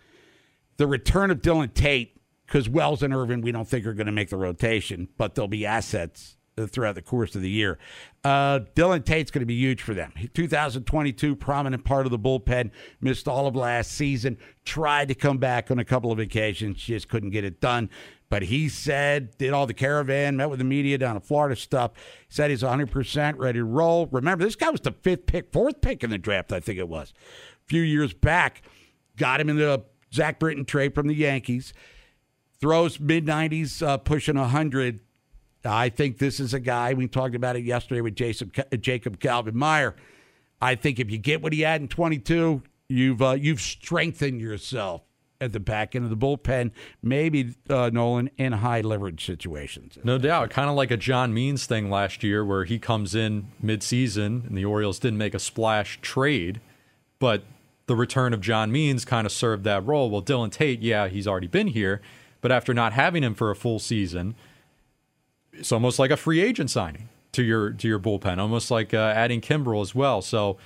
The 0.77 0.87
return 0.87 1.31
of 1.31 1.41
Dylan 1.41 1.73
Tate, 1.73 2.21
because 2.47 2.69
Wells 2.69 3.03
and 3.03 3.15
Irvin, 3.15 3.41
we 3.41 3.53
don't 3.53 3.67
think 3.67 3.87
are 3.87 3.95
going 3.95 4.07
to 4.07 4.13
make 4.13 4.29
the 4.29 4.37
rotation, 4.37 5.09
but 5.17 5.35
they'll 5.35 5.49
be 5.49 5.65
assets 5.65 6.37
throughout 6.57 6.95
the 6.95 7.03
course 7.03 7.35
of 7.35 7.43
the 7.43 7.51
year. 7.51 7.79
Uh, 8.25 8.61
Dylan 8.77 9.05
Tate's 9.05 9.31
going 9.31 9.41
to 9.41 9.47
be 9.47 9.55
huge 9.55 9.83
for 9.83 9.95
them. 9.95 10.13
2022, 10.35 11.35
prominent 11.37 11.85
part 11.85 12.07
of 12.07 12.13
the 12.13 12.19
bullpen, 12.19 12.71
missed 13.01 13.27
all 13.27 13.47
of 13.47 13.57
last 13.57 13.93
season, 13.93 14.37
tried 14.65 15.09
to 15.09 15.15
come 15.15 15.39
back 15.39 15.71
on 15.71 15.79
a 15.79 15.85
couple 15.85 16.13
of 16.13 16.19
occasions, 16.19 16.79
just 16.79 17.09
couldn't 17.09 17.31
get 17.31 17.45
it 17.45 17.61
done. 17.61 17.89
But 18.29 18.45
he 18.45 18.69
said, 18.69 19.37
did 19.37 19.53
all 19.53 19.67
the 19.67 19.75
caravan, 19.75 20.37
met 20.37 20.49
with 20.49 20.59
the 20.59 20.65
media 20.65 20.97
down 20.99 21.17
in 21.17 21.23
Florida 21.23 21.57
stuff. 21.57 21.93
Said 22.29 22.51
he's 22.51 22.63
100% 22.63 23.39
ready 23.39 23.59
to 23.59 23.65
roll. 23.65 24.07
Remember, 24.07 24.45
this 24.45 24.57
guy 24.57 24.71
was 24.71 24.81
the 24.81 24.93
fifth 24.93 25.27
pick, 25.27 25.53
fourth 25.53 25.81
pick 25.81 26.03
in 26.03 26.11
the 26.11 26.19
draft, 26.19 26.53
I 26.53 26.61
think 26.61 26.79
it 26.79 26.89
was, 26.89 27.13
a 27.13 27.67
few 27.67 27.83
years 27.83 28.15
back. 28.15 28.63
Got 29.17 29.41
him 29.41 29.51
in 29.51 29.57
the 29.57 29.85
Zach 30.15 30.39
Britton 30.39 30.65
trade 30.65 30.95
from 30.95 31.09
the 31.09 31.15
Yankees. 31.15 31.75
Throws 32.61 33.01
mid 33.01 33.27
90s, 33.27 33.87
uh, 33.87 33.99
pushing 33.99 34.37
100. 34.37 35.01
I 35.65 35.89
think 35.89 36.19
this 36.19 36.41
is 36.41 36.55
a 36.55 36.61
guy, 36.61 36.95
we 36.95 37.07
talked 37.09 37.35
about 37.35 37.57
it 37.57 37.65
yesterday 37.65 38.01
with 38.01 38.17
Jason, 38.17 38.51
Jacob 38.81 39.21
Calvin 39.21 39.57
Meyer. 39.57 39.95
I 40.61 40.75
think 40.75 40.99
if 40.99 41.11
you 41.11 41.19
get 41.19 41.43
what 41.43 41.53
he 41.53 41.63
had 41.63 41.81
in 41.81 41.89
22, 41.89 42.63
you've, 42.89 43.23
uh, 43.23 43.33
you've 43.33 43.61
strengthened 43.61 44.41
yourself 44.41 45.03
at 45.41 45.53
the 45.53 45.61
back 45.61 45.97
end 45.97 46.05
of 46.05 46.11
the 46.11 46.17
bullpen, 46.17 46.71
maybe 47.03 47.55
uh, 47.69 47.91
Nolan 47.93 48.31
in 48.39 48.53
high 48.53 48.81
leverage 48.81 49.27
situations. 49.27 49.99
No 50.05 50.17
doubt, 50.17 50.51
kind 50.51 50.71
of 50.71 50.77
like 50.77 50.93
a 50.93 50.97
John 50.97 51.35
Means 51.35 51.67
thing 51.67 51.91
last 51.91 52.23
year, 52.23 52.45
where 52.45 52.65
he 52.65 52.79
comes 52.79 53.15
in 53.15 53.49
midseason 53.63 54.47
and 54.47 54.57
the 54.57 54.65
Orioles 54.65 55.01
didn't 55.01 55.19
make 55.19 55.35
a 55.35 55.41
splash 55.41 55.99
trade, 56.01 56.61
but 57.19 57.43
the 57.87 57.97
return 57.97 58.33
of 58.33 58.41
John 58.41 58.71
Means 58.71 59.05
kind 59.05 59.27
of 59.27 59.33
served 59.33 59.65
that 59.65 59.85
role. 59.85 60.11
Well, 60.11 60.23
Dylan 60.23 60.53
Tate, 60.53 60.81
yeah, 60.81 61.09
he's 61.09 61.27
already 61.27 61.49
been 61.49 61.67
here, 61.67 62.01
but 62.41 62.53
after 62.53 62.73
not 62.73 62.93
having 62.93 63.25
him 63.25 63.35
for 63.35 63.51
a 63.51 63.57
full 63.57 63.81
season, 63.81 64.37
it's 65.53 65.73
almost 65.73 65.99
like 65.99 66.11
a 66.11 66.17
free 66.17 66.41
agent 66.41 66.71
signing 66.71 67.09
to 67.33 67.43
your 67.43 67.71
to 67.71 67.89
your 67.89 67.99
bullpen, 67.99 68.39
almost 68.39 68.71
like 68.71 68.95
uh, 68.95 69.13
adding 69.15 69.41
Kimbrel 69.41 69.83
as 69.83 69.95
well. 69.95 70.23
So 70.23 70.59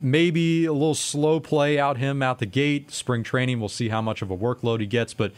maybe 0.00 0.64
a 0.64 0.72
little 0.72 0.94
slow 0.94 1.40
play 1.40 1.78
out 1.78 1.96
him 1.96 2.22
out 2.22 2.38
the 2.38 2.46
gate. 2.46 2.90
Spring 2.90 3.22
training, 3.22 3.60
we'll 3.60 3.68
see 3.68 3.88
how 3.88 4.02
much 4.02 4.22
of 4.22 4.30
a 4.30 4.36
workload 4.36 4.80
he 4.80 4.86
gets. 4.86 5.14
But 5.14 5.32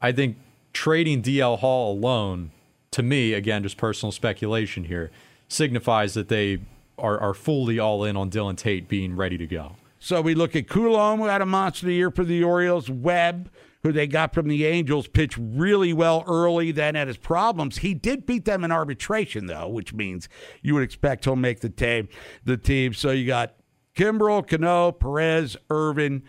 I 0.00 0.12
think 0.12 0.36
trading 0.72 1.22
DL 1.22 1.58
Hall 1.58 1.92
alone, 1.92 2.50
to 2.92 3.02
me, 3.02 3.32
again, 3.32 3.62
just 3.62 3.76
personal 3.76 4.12
speculation 4.12 4.84
here, 4.84 5.10
signifies 5.48 6.14
that 6.14 6.28
they 6.28 6.60
are, 6.98 7.18
are 7.18 7.34
fully 7.34 7.78
all 7.78 8.04
in 8.04 8.16
on 8.16 8.30
Dylan 8.30 8.56
Tate 8.56 8.88
being 8.88 9.16
ready 9.16 9.38
to 9.38 9.46
go. 9.46 9.76
So 9.98 10.20
we 10.20 10.34
look 10.34 10.56
at 10.56 10.68
Coulombe, 10.68 11.20
who 11.20 11.26
had 11.26 11.42
a 11.42 11.46
monster 11.46 11.90
year 11.90 12.10
for 12.10 12.24
the 12.24 12.42
Orioles. 12.42 12.90
Webb, 12.90 13.50
who 13.82 13.92
they 13.92 14.06
got 14.06 14.32
from 14.32 14.48
the 14.48 14.64
Angels, 14.64 15.08
pitched 15.08 15.38
really 15.40 15.92
well 15.92 16.22
early, 16.26 16.70
then 16.70 16.94
had 16.94 17.08
his 17.08 17.16
problems. 17.16 17.78
He 17.78 17.94
did 17.94 18.26
beat 18.26 18.44
them 18.44 18.62
in 18.64 18.70
arbitration, 18.70 19.46
though, 19.46 19.68
which 19.68 19.92
means 19.92 20.28
you 20.62 20.74
would 20.74 20.84
expect 20.84 21.24
he'll 21.24 21.36
make 21.36 21.60
the 21.60 21.68
team. 21.68 22.08
The 22.44 22.56
team. 22.56 22.94
So 22.94 23.10
you 23.10 23.26
got 23.26 23.56
Kimbrel, 23.96 24.46
Cano, 24.46 24.92
Perez, 24.92 25.56
Irvin, 25.68 26.22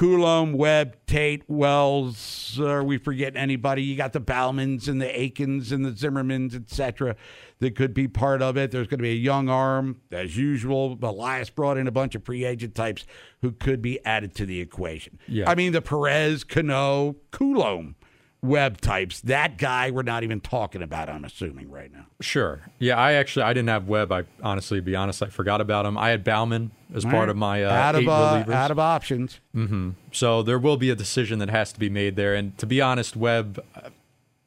Coulombe, 0.00 0.54
Webb, 0.54 0.96
Tate, 1.06 1.42
Wells. 1.46 2.58
Are 2.58 2.82
we 2.82 2.96
forgetting 2.96 3.36
anybody? 3.36 3.82
You 3.82 3.98
got 3.98 4.14
the 4.14 4.20
Baumanns 4.20 4.88
and 4.88 4.98
the 4.98 5.20
Aikens 5.20 5.72
and 5.72 5.84
the 5.84 5.90
Zimmermans, 5.90 6.54
etc. 6.54 7.16
That 7.58 7.76
could 7.76 7.92
be 7.92 8.08
part 8.08 8.40
of 8.40 8.56
it. 8.56 8.70
There's 8.70 8.86
going 8.86 9.00
to 9.00 9.02
be 9.02 9.10
a 9.10 9.14
young 9.14 9.50
arm, 9.50 10.00
as 10.10 10.38
usual. 10.38 10.98
Elias 11.02 11.50
brought 11.50 11.76
in 11.76 11.86
a 11.86 11.90
bunch 11.90 12.14
of 12.14 12.24
free 12.24 12.46
agent 12.46 12.74
types 12.74 13.04
who 13.42 13.52
could 13.52 13.82
be 13.82 14.02
added 14.06 14.34
to 14.36 14.46
the 14.46 14.62
equation. 14.62 15.18
Yeah. 15.28 15.50
I 15.50 15.54
mean, 15.54 15.72
the 15.72 15.82
Perez, 15.82 16.44
Cano, 16.44 17.16
Coulombe 17.30 17.94
Webb 18.42 18.80
types. 18.80 19.20
That 19.20 19.58
guy 19.58 19.90
we're 19.90 20.02
not 20.02 20.22
even 20.24 20.40
talking 20.40 20.80
about. 20.82 21.08
I'm 21.10 21.24
assuming 21.24 21.70
right 21.70 21.92
now. 21.92 22.06
Sure. 22.20 22.60
Yeah, 22.78 22.96
I 22.96 23.12
actually 23.12 23.42
I 23.42 23.52
didn't 23.52 23.68
have 23.68 23.86
Webb. 23.88 24.10
I 24.12 24.24
honestly, 24.42 24.78
to 24.78 24.82
be 24.82 24.96
honest, 24.96 25.22
I 25.22 25.26
forgot 25.26 25.60
about 25.60 25.84
him. 25.84 25.98
I 25.98 26.08
had 26.10 26.24
Baumann 26.24 26.70
as 26.94 27.04
All 27.04 27.10
part 27.10 27.22
right. 27.24 27.28
of 27.30 27.36
my 27.36 27.62
uh, 27.64 27.70
out 27.70 27.94
of 27.96 28.02
eight 28.02 28.08
uh, 28.08 28.44
relievers. 28.44 28.54
out 28.54 28.70
of 28.70 28.78
options. 28.78 29.40
hmm 29.52 29.90
So 30.12 30.42
there 30.42 30.58
will 30.58 30.76
be 30.78 30.88
a 30.90 30.94
decision 30.96 31.38
that 31.40 31.50
has 31.50 31.72
to 31.74 31.78
be 31.78 31.90
made 31.90 32.16
there. 32.16 32.34
And 32.34 32.56
to 32.58 32.66
be 32.66 32.80
honest, 32.80 33.14
Webb 33.14 33.62
uh, 33.74 33.90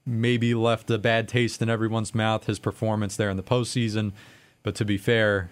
maybe 0.05 0.53
left 0.55 0.89
a 0.89 0.97
bad 0.97 1.27
taste 1.27 1.61
in 1.61 1.69
everyone's 1.69 2.15
mouth. 2.15 2.45
His 2.45 2.57
performance 2.59 3.15
there 3.15 3.29
in 3.29 3.37
the 3.37 3.43
postseason, 3.43 4.11
but 4.63 4.73
to 4.75 4.85
be 4.85 4.97
fair, 4.97 5.49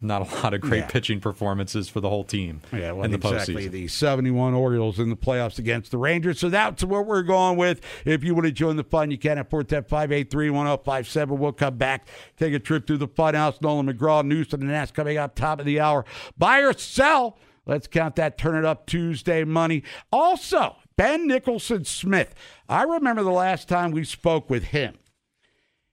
not 0.00 0.22
a 0.30 0.34
lot 0.36 0.54
of 0.54 0.60
great 0.60 0.78
Yeah. 0.78 0.86
pitching 0.86 1.18
performances 1.20 1.88
for 1.88 2.00
the 2.00 2.08
whole 2.08 2.22
team 2.22 2.60
Yeah, 2.72 2.92
well, 2.92 3.04
in 3.04 3.10
the 3.10 3.16
exactly. 3.16 3.66
postseason. 3.66 3.70
The 3.72 3.88
71 3.88 4.54
Orioles 4.54 5.00
in 5.00 5.10
the 5.10 5.16
playoffs 5.16 5.58
against 5.58 5.90
the 5.90 5.98
Rangers. 5.98 6.38
So 6.38 6.48
that's 6.48 6.84
what 6.84 7.04
we're 7.06 7.22
going 7.24 7.56
with. 7.56 7.80
If 8.04 8.22
you 8.22 8.32
want 8.34 8.46
to 8.46 8.52
join 8.52 8.76
the 8.76 8.84
fun, 8.84 9.10
you 9.10 9.18
can 9.18 9.38
at 9.38 9.50
410-583-1057. 9.50 11.38
We'll 11.38 11.52
come 11.52 11.76
back, 11.76 12.06
take 12.36 12.54
a 12.54 12.58
trip 12.58 12.86
through 12.86 12.98
the 12.98 13.08
fun 13.08 13.34
house. 13.34 13.60
Nolan 13.60 13.86
McGraw, 13.92 14.24
news 14.24 14.48
to 14.48 14.56
the 14.56 14.64
Nats 14.66 14.90
coming 14.92 15.16
up 15.18 15.34
top 15.34 15.58
of 15.60 15.66
the 15.66 15.80
hour. 15.80 16.04
Buy 16.36 16.60
or 16.60 16.72
sell. 16.72 17.38
Let's 17.66 17.86
count 17.86 18.16
that 18.16 18.38
Turn 18.38 18.54
It 18.56 18.64
Up 18.64 18.86
Tuesday 18.86 19.44
money. 19.44 19.82
Also, 20.10 20.76
Ben 20.96 21.26
Nicholson 21.26 21.84
Smith. 21.84 22.34
I 22.68 22.84
remember 22.84 23.22
the 23.22 23.30
last 23.30 23.68
time 23.68 23.90
we 23.90 24.04
spoke 24.04 24.48
with 24.48 24.64
him. 24.64 24.98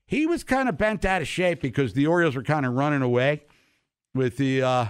He 0.06 0.24
was 0.26 0.44
kind 0.44 0.68
of 0.68 0.78
bent 0.78 1.04
out 1.04 1.20
of 1.20 1.28
shape 1.28 1.60
because 1.60 1.92
the 1.92 2.06
Orioles 2.06 2.36
were 2.36 2.42
kind 2.44 2.64
of 2.64 2.74
running 2.74 3.02
away 3.02 3.42
with 4.16 4.36
the 4.36 4.62
uh, 4.62 4.86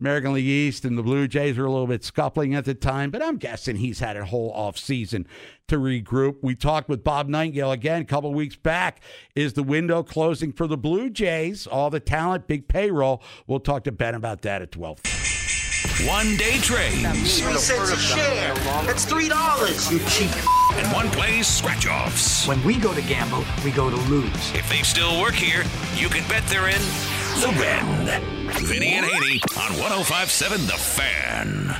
American 0.00 0.34
League 0.34 0.44
East 0.44 0.84
and 0.84 0.98
the 0.98 1.02
Blue 1.02 1.28
Jays 1.28 1.56
were 1.56 1.64
a 1.64 1.70
little 1.70 1.86
bit 1.86 2.04
scuffling 2.04 2.54
at 2.54 2.64
the 2.64 2.74
time, 2.74 3.10
but 3.10 3.22
I'm 3.22 3.36
guessing 3.36 3.76
he's 3.76 4.00
had 4.00 4.16
a 4.16 4.24
whole 4.24 4.50
off 4.52 4.76
season 4.76 5.26
to 5.68 5.76
regroup. 5.78 6.36
We 6.42 6.54
talked 6.54 6.88
with 6.88 7.04
Bob 7.04 7.28
Nightingale 7.28 7.72
again 7.72 8.02
a 8.02 8.04
couple 8.04 8.34
weeks 8.34 8.56
back. 8.56 9.00
Is 9.34 9.54
the 9.54 9.62
window 9.62 10.02
closing 10.02 10.52
for 10.52 10.66
the 10.66 10.76
Blue 10.76 11.08
Jays? 11.10 11.66
All 11.66 11.90
the 11.90 12.00
talent, 12.00 12.46
big 12.46 12.68
payroll. 12.68 13.22
We'll 13.46 13.60
talk 13.60 13.84
to 13.84 13.92
Ben 13.92 14.14
about 14.14 14.42
that 14.42 14.62
at 14.62 14.72
12. 14.72 15.00
One 16.06 16.36
day 16.36 16.58
trades. 16.58 17.40
Three 17.40 17.54
cents 17.54 17.92
a 17.92 17.96
share. 17.96 18.54
That's 18.84 19.04
three 19.04 19.28
dollars, 19.28 19.90
you 19.92 20.00
cheap. 20.00 20.32
And 20.76 20.92
one 20.92 21.08
plays 21.10 21.46
scratch 21.46 21.86
offs. 21.86 22.46
When 22.48 22.62
we 22.64 22.78
go 22.78 22.92
to 22.92 23.02
gamble, 23.02 23.44
we 23.64 23.70
go 23.70 23.90
to 23.90 23.96
lose. 24.10 24.52
If 24.54 24.68
they 24.68 24.82
still 24.82 25.20
work 25.20 25.34
here, 25.34 25.62
you 25.94 26.08
can 26.08 26.28
bet 26.28 26.42
they're 26.48 26.68
in 26.68 27.23
the 27.40 27.48
red. 27.60 28.22
Vinny 28.62 28.94
and 28.94 29.06
Haynie 29.06 29.40
on 29.58 29.72
1057 29.78 30.66
The 30.66 30.72
Fan. 30.72 31.76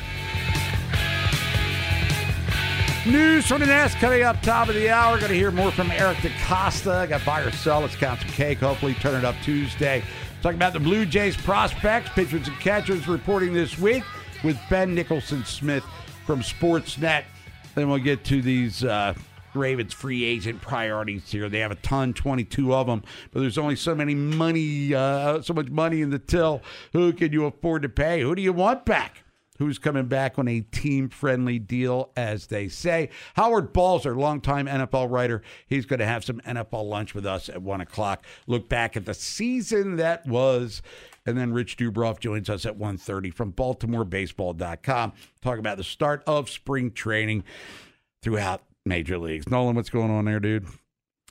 News 3.07 3.47
from 3.47 3.61
the 3.61 3.67
Nest 3.67 3.97
coming 3.99 4.23
up 4.23 4.41
top 4.43 4.69
of 4.69 4.75
the 4.75 4.89
hour. 4.89 5.19
Going 5.19 5.29
to 5.29 5.37
hear 5.37 5.51
more 5.51 5.71
from 5.71 5.91
Eric 5.91 6.19
DeCosta. 6.19 7.09
Got 7.09 7.25
buy 7.25 7.43
or 7.43 7.51
sell. 7.51 7.81
Let's 7.81 7.97
count 7.97 8.21
some 8.21 8.31
cake. 8.31 8.59
Hopefully, 8.59 8.95
turn 8.95 9.15
it 9.15 9.25
up 9.25 9.35
Tuesday. 9.43 10.03
Talking 10.43 10.57
about 10.57 10.73
the 10.73 10.81
Blue 10.81 11.05
Jays 11.05 11.37
prospects, 11.37 12.11
pitchers 12.11 12.49
and 12.49 12.59
catchers 12.61 13.07
reporting 13.07 13.53
this 13.53 13.79
week 13.79 14.05
with 14.43 14.59
Ben 14.71 14.95
Nicholson 14.95 15.45
Smith 15.45 15.85
from 16.27 16.41
Sportsnet. 16.41 17.25
Then 17.75 17.89
we'll 17.89 17.99
get 17.99 18.25
to 18.25 18.41
these 18.41 18.85
uh, 18.85 19.15
Ravens 19.55 19.93
free 19.93 20.25
agent 20.25 20.61
priorities 20.61 21.31
here. 21.31 21.49
They 21.49 21.61
have 21.61 21.71
a 21.71 21.77
ton, 21.77 22.15
22 22.15 22.75
of 22.75 22.87
them, 22.87 23.03
but 23.33 23.41
there's 23.41 23.59
only 23.59 23.77
so 23.77 23.95
many 23.95 24.15
money, 24.15 24.95
uh, 24.95 25.43
so 25.43 25.55
much 25.55 25.69
money 25.69 26.01
in 26.01 26.11
the 26.11 26.19
till. 26.19 26.63
Who 26.93 27.13
can 27.13 27.33
you 27.33 27.47
afford 27.47 27.83
to 27.83 27.89
pay? 27.89 28.21
Who 28.21 28.35
do 28.35 28.43
you 28.43 28.53
want 28.53 28.85
back? 28.85 29.25
Who's 29.59 29.79
coming 29.79 30.07
back 30.07 30.37
on 30.37 30.49
a 30.49 30.61
team 30.61 31.09
friendly 31.09 31.61
deal, 31.61 32.11
as 32.17 32.49
they 32.49 32.67
say? 32.67 33.11
Howard 33.35 33.73
Balzer, 33.73 34.17
longtime 34.17 34.67
NFL 34.67 35.09
writer. 35.11 35.43
He's 35.69 35.87
going 35.87 36.01
to 36.01 36.07
have 36.07 36.25
some 36.25 36.41
NFL 36.41 36.89
lunch 36.89 37.15
with 37.15 37.25
us 37.25 37.49
at 37.49 37.63
one 37.63 37.81
o'clock. 37.81 38.25
Look 38.49 38.69
back 38.69 38.97
at 38.97 39.05
the 39.05 39.15
season 39.15 39.97
that 39.97 40.27
was. 40.27 40.83
And 41.25 41.39
then 41.39 41.53
Rich 41.53 41.77
Dubroff 41.77 42.19
joins 42.19 42.51
us 42.51 42.67
at 42.67 42.79
1.30 42.79 43.33
from 43.33 43.53
BaltimoreBaseball.com. 43.53 45.13
Talk 45.41 45.59
about 45.59 45.77
the 45.77 45.85
start 45.85 46.25
of 46.27 46.51
spring 46.51 46.91
training 46.91 47.45
throughout 48.23 48.63
major 48.85 49.19
leagues. 49.19 49.49
Nolan, 49.49 49.77
what's 49.77 49.91
going 49.91 50.11
on 50.11 50.25
there, 50.25 50.41
dude? 50.41 50.67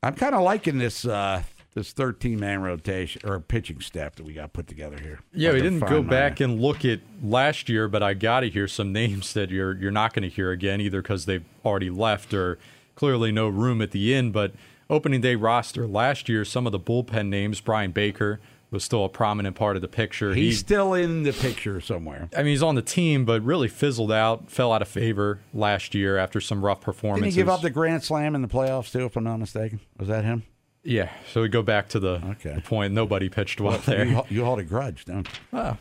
I'm 0.01 0.15
kind 0.15 0.35
of 0.35 0.41
liking 0.41 0.79
this 0.79 1.05
uh, 1.05 1.43
this 1.73 1.91
13 1.93 2.39
man 2.39 2.61
rotation 2.61 3.21
or 3.27 3.39
pitching 3.39 3.79
staff 3.79 4.15
that 4.15 4.25
we 4.25 4.33
got 4.33 4.53
put 4.53 4.67
together 4.67 4.99
here. 4.99 5.19
Yeah, 5.33 5.53
we 5.53 5.61
didn't 5.61 5.79
go 5.79 6.03
back 6.03 6.39
and 6.39 6.59
look 6.59 6.83
at 6.83 6.99
last 7.21 7.69
year, 7.69 7.87
but 7.87 8.03
I 8.03 8.13
got 8.13 8.41
to 8.41 8.49
hear 8.49 8.67
some 8.67 8.91
names 8.91 9.33
that 9.33 9.49
you're 9.49 9.75
you're 9.75 9.91
not 9.91 10.13
going 10.13 10.27
to 10.27 10.33
hear 10.33 10.51
again, 10.51 10.81
either 10.81 11.01
because 11.01 11.25
they've 11.25 11.45
already 11.63 11.89
left 11.89 12.33
or 12.33 12.59
clearly 12.95 13.31
no 13.31 13.47
room 13.47 13.81
at 13.81 13.91
the 13.91 14.13
end. 14.13 14.33
But 14.33 14.53
opening 14.89 15.21
day 15.21 15.35
roster 15.35 15.87
last 15.87 16.27
year, 16.27 16.43
some 16.43 16.65
of 16.65 16.71
the 16.71 16.79
bullpen 16.79 17.29
names, 17.29 17.61
Bryan 17.61 17.91
Baker 17.91 18.39
was 18.73 18.83
still 18.83 19.05
a 19.05 19.09
prominent 19.09 19.55
part 19.55 19.75
of 19.75 19.81
the 19.81 19.87
picture. 19.87 20.33
He's 20.33 20.55
he, 20.55 20.59
still 20.59 20.93
in 20.93 21.23
the 21.23 21.31
picture 21.31 21.79
somewhere. 21.79 22.27
I 22.35 22.39
mean, 22.39 22.47
he's 22.47 22.63
on 22.63 22.75
the 22.75 22.81
team, 22.81 23.23
but 23.23 23.41
really 23.43 23.67
fizzled 23.67 24.11
out, 24.11 24.49
fell 24.49 24.73
out 24.73 24.81
of 24.81 24.87
favor 24.87 25.39
last 25.53 25.93
year 25.93 26.17
after 26.17 26.41
some 26.41 26.65
rough 26.65 26.81
performances. 26.81 27.23
Didn't 27.23 27.33
he 27.33 27.39
give 27.39 27.49
up 27.49 27.61
the 27.61 27.69
grand 27.69 28.03
slam 28.03 28.35
in 28.35 28.41
the 28.41 28.47
playoffs 28.47 28.91
too, 28.91 29.05
if 29.05 29.15
I'm 29.15 29.23
not 29.23 29.37
mistaken? 29.37 29.79
Was 29.97 30.07
that 30.09 30.25
him? 30.25 30.43
Yeah, 30.85 31.11
so 31.31 31.41
we 31.41 31.47
go 31.47 31.61
back 31.61 31.87
to 31.89 31.99
the, 31.99 32.21
okay. 32.31 32.55
the 32.55 32.61
point. 32.61 32.93
Nobody 32.93 33.29
pitched 33.29 33.61
well, 33.61 33.73
well 33.73 33.81
there. 33.85 34.05
You, 34.05 34.23
you, 34.27 34.43
hold 34.43 34.59
a 34.59 34.63
grudge, 34.63 35.05
don't 35.05 35.29
you? 35.53 35.57
Uh, 35.57 35.75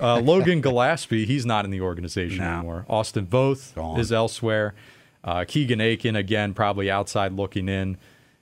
uh, 0.00 0.20
Logan 0.20 0.62
Gillaspie, 0.62 1.26
he's 1.26 1.44
not 1.44 1.66
in 1.66 1.70
the 1.70 1.82
organization 1.82 2.38
no. 2.38 2.54
anymore. 2.54 2.86
Austin 2.88 3.26
Voth 3.26 3.98
is 3.98 4.12
elsewhere. 4.12 4.74
Uh, 5.22 5.44
Keegan 5.46 5.80
Akin, 5.80 6.16
again, 6.16 6.54
probably 6.54 6.90
outside 6.90 7.32
looking 7.32 7.68
in. 7.68 7.98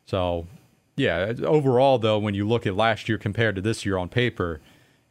So, 0.06 0.46
yeah, 0.96 1.32
overall, 1.42 1.98
though, 1.98 2.18
when 2.18 2.34
you 2.34 2.46
look 2.46 2.66
at 2.66 2.76
last 2.76 3.08
year 3.08 3.18
compared 3.18 3.56
to 3.56 3.60
this 3.60 3.84
year 3.84 3.96
on 3.96 4.08
paper, 4.08 4.60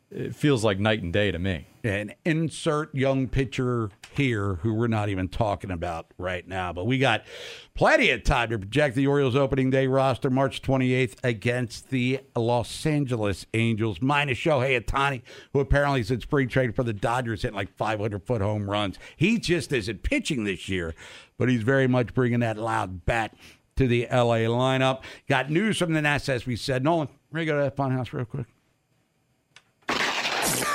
it 0.10 0.36
feels 0.36 0.64
like 0.64 0.80
night 0.80 1.02
and 1.02 1.12
day 1.12 1.32
to 1.32 1.40
me. 1.40 1.68
And 1.84 2.14
insert 2.24 2.94
young 2.94 3.28
pitcher 3.28 3.90
here 4.16 4.56
who 4.56 4.74
we're 4.74 4.88
not 4.88 5.10
even 5.10 5.28
talking 5.28 5.72
about 5.72 6.08
right 6.18 6.48
now. 6.48 6.72
But 6.72 6.86
we 6.86 6.98
got 7.00 7.26
plenty 7.74 8.12
of 8.12 8.24
time 8.24 8.52
to 8.52 8.60
project 8.60 8.96
the 8.96 9.08
Orioles 9.08 9.36
opening 9.36 9.70
day 9.70 9.88
roster 9.88 10.30
March 10.30 10.62
28th 10.62 11.16
against 11.24 11.90
the 11.90 12.22
Los 12.36 12.86
Angeles 12.86 13.46
Angels, 13.54 14.02
minus 14.02 14.38
Shohei 14.38 14.80
Ohtani, 14.80 15.24
who 15.52 15.60
apparently 15.60 16.04
since 16.04 16.24
spring 16.24 16.48
trade 16.48 16.76
for 16.76 16.84
the 16.84 16.94
Dodgers 16.94 17.42
hit 17.42 17.54
like 17.54 17.76
500 17.76 18.24
foot 18.24 18.42
home 18.42 18.70
runs. 18.70 18.98
He 19.18 19.40
just 19.40 19.74
isn't 19.74 20.04
pitching 20.04 20.44
this 20.44 20.70
year, 20.70 20.94
but 21.38 21.50
he's 21.50 21.64
very 21.64 21.88
much 21.88 22.14
bringing 22.14 22.40
that 22.42 22.58
loud 22.58 23.06
bat 23.06 23.36
to 23.76 23.88
the 23.88 24.08
LA 24.12 24.46
lineup. 24.48 25.02
Got 25.28 25.50
news 25.50 25.78
from 25.78 25.94
the 25.94 26.02
Nats, 26.02 26.30
as 26.30 26.46
we 26.46 26.56
said. 26.56 26.84
Nolan, 26.84 27.08
we're 27.32 27.46
going 27.46 27.48
to 27.48 27.54
go 27.54 27.58
to 27.58 27.64
that 27.64 27.76
funhouse 27.76 28.14
real 28.14 28.26
quick. 28.26 28.48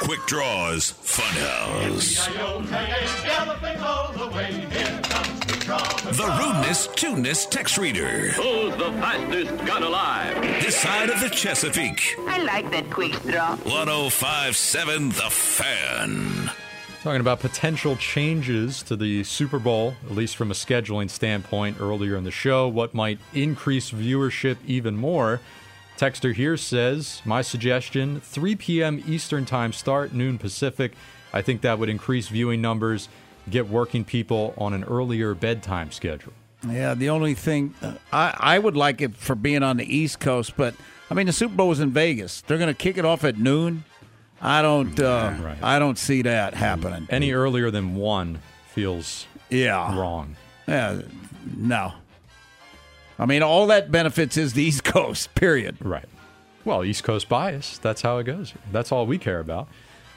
Quick 0.00 0.20
Draws 0.26 0.92
Funhouse. 0.92 2.28
The 6.16 6.36
rudeness, 6.38 6.86
tuneness 6.94 7.46
text 7.46 7.76
reader. 7.76 8.30
Who's 8.30 8.74
the 8.76 8.90
fastest 9.00 9.66
gun 9.66 9.82
alive? 9.82 10.40
This 10.62 10.76
side 10.76 11.10
of 11.10 11.20
the 11.20 11.28
Chesapeake. 11.28 12.14
I 12.26 12.42
like 12.42 12.70
that 12.70 12.90
quick 12.90 13.12
draw. 13.24 13.56
1057 13.56 15.08
The 15.10 15.30
Fan. 15.30 16.50
Talking 17.08 17.22
about 17.22 17.40
potential 17.40 17.96
changes 17.96 18.82
to 18.82 18.94
the 18.94 19.24
Super 19.24 19.58
Bowl, 19.58 19.94
at 20.04 20.14
least 20.14 20.36
from 20.36 20.50
a 20.50 20.54
scheduling 20.54 21.08
standpoint 21.08 21.78
earlier 21.80 22.16
in 22.16 22.24
the 22.24 22.30
show, 22.30 22.68
what 22.68 22.92
might 22.92 23.18
increase 23.32 23.90
viewership 23.90 24.58
even 24.66 24.94
more. 24.94 25.40
Texter 25.96 26.34
here 26.34 26.58
says, 26.58 27.22
My 27.24 27.40
suggestion 27.40 28.20
3 28.20 28.56
p.m. 28.56 29.02
Eastern 29.08 29.46
Time 29.46 29.72
start, 29.72 30.12
noon 30.12 30.36
Pacific. 30.36 30.92
I 31.32 31.40
think 31.40 31.62
that 31.62 31.78
would 31.78 31.88
increase 31.88 32.28
viewing 32.28 32.60
numbers, 32.60 33.08
get 33.48 33.70
working 33.70 34.04
people 34.04 34.52
on 34.58 34.74
an 34.74 34.84
earlier 34.84 35.32
bedtime 35.32 35.90
schedule. 35.92 36.34
Yeah, 36.68 36.92
the 36.92 37.08
only 37.08 37.32
thing 37.32 37.74
uh, 37.80 37.94
I, 38.12 38.34
I 38.38 38.58
would 38.58 38.76
like 38.76 39.00
it 39.00 39.16
for 39.16 39.34
being 39.34 39.62
on 39.62 39.78
the 39.78 39.96
East 39.96 40.20
Coast, 40.20 40.58
but 40.58 40.74
I 41.10 41.14
mean 41.14 41.24
the 41.24 41.32
Super 41.32 41.54
Bowl 41.54 41.68
was 41.68 41.80
in 41.80 41.90
Vegas. 41.90 42.42
They're 42.42 42.58
going 42.58 42.68
to 42.68 42.78
kick 42.78 42.98
it 42.98 43.06
off 43.06 43.24
at 43.24 43.38
noon. 43.38 43.84
I 44.40 44.62
don't. 44.62 44.98
Uh, 44.98 45.34
right. 45.40 45.58
I 45.62 45.78
don't 45.78 45.98
see 45.98 46.22
that 46.22 46.54
happening. 46.54 47.06
Any 47.10 47.32
earlier 47.32 47.70
than 47.70 47.94
one 47.94 48.40
feels 48.68 49.26
yeah 49.50 49.98
wrong. 49.98 50.36
Yeah, 50.66 51.02
no. 51.56 51.92
I 53.18 53.26
mean, 53.26 53.42
all 53.42 53.66
that 53.68 53.90
benefits 53.90 54.36
is 54.36 54.52
the 54.52 54.62
East 54.62 54.84
Coast, 54.84 55.34
period. 55.34 55.76
Right. 55.80 56.08
Well, 56.64 56.84
East 56.84 57.02
Coast 57.02 57.28
bias. 57.28 57.78
That's 57.78 58.02
how 58.02 58.18
it 58.18 58.24
goes. 58.24 58.54
That's 58.70 58.92
all 58.92 59.06
we 59.06 59.18
care 59.18 59.40
about. 59.40 59.68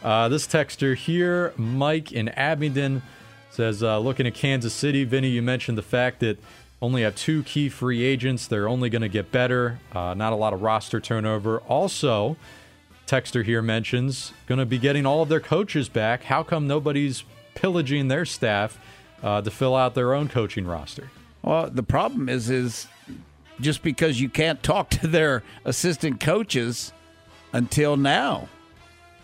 Uh, 0.03 0.29
this 0.29 0.45
texter 0.47 0.95
here, 0.95 1.53
Mike 1.57 2.11
in 2.11 2.29
Abingdon, 2.29 3.01
says, 3.49 3.81
uh, 3.81 3.99
looking 3.99 4.27
at 4.27 4.33
Kansas 4.33 4.73
City, 4.73 5.03
Vinny, 5.03 5.29
you 5.29 5.41
mentioned 5.41 5.77
the 5.77 5.83
fact 5.83 6.19
that 6.19 6.37
only 6.81 7.03
have 7.03 7.15
two 7.15 7.43
key 7.43 7.69
free 7.69 8.03
agents. 8.03 8.47
They're 8.47 8.67
only 8.67 8.89
going 8.89 9.03
to 9.03 9.09
get 9.09 9.31
better. 9.31 9.79
Uh, 9.93 10.13
not 10.15 10.33
a 10.33 10.35
lot 10.35 10.53
of 10.53 10.61
roster 10.61 10.99
turnover. 10.99 11.59
Also, 11.59 12.37
texter 13.11 13.43
here 13.43 13.61
mentions 13.61 14.31
going 14.47 14.59
to 14.59 14.65
be 14.65 14.77
getting 14.77 15.05
all 15.05 15.21
of 15.21 15.27
their 15.27 15.41
coaches 15.41 15.89
back. 15.89 16.23
How 16.23 16.43
come 16.43 16.65
nobody's 16.65 17.25
pillaging 17.55 18.07
their 18.07 18.23
staff 18.23 18.79
uh, 19.21 19.41
to 19.41 19.51
fill 19.51 19.75
out 19.75 19.95
their 19.95 20.13
own 20.13 20.29
coaching 20.29 20.65
roster? 20.65 21.11
Well, 21.41 21.69
the 21.69 21.83
problem 21.83 22.29
is, 22.29 22.49
is 22.49 22.87
just 23.59 23.83
because 23.83 24.21
you 24.21 24.29
can't 24.29 24.63
talk 24.63 24.89
to 24.91 25.07
their 25.07 25.43
assistant 25.65 26.21
coaches 26.21 26.93
until 27.51 27.97
now 27.97 28.47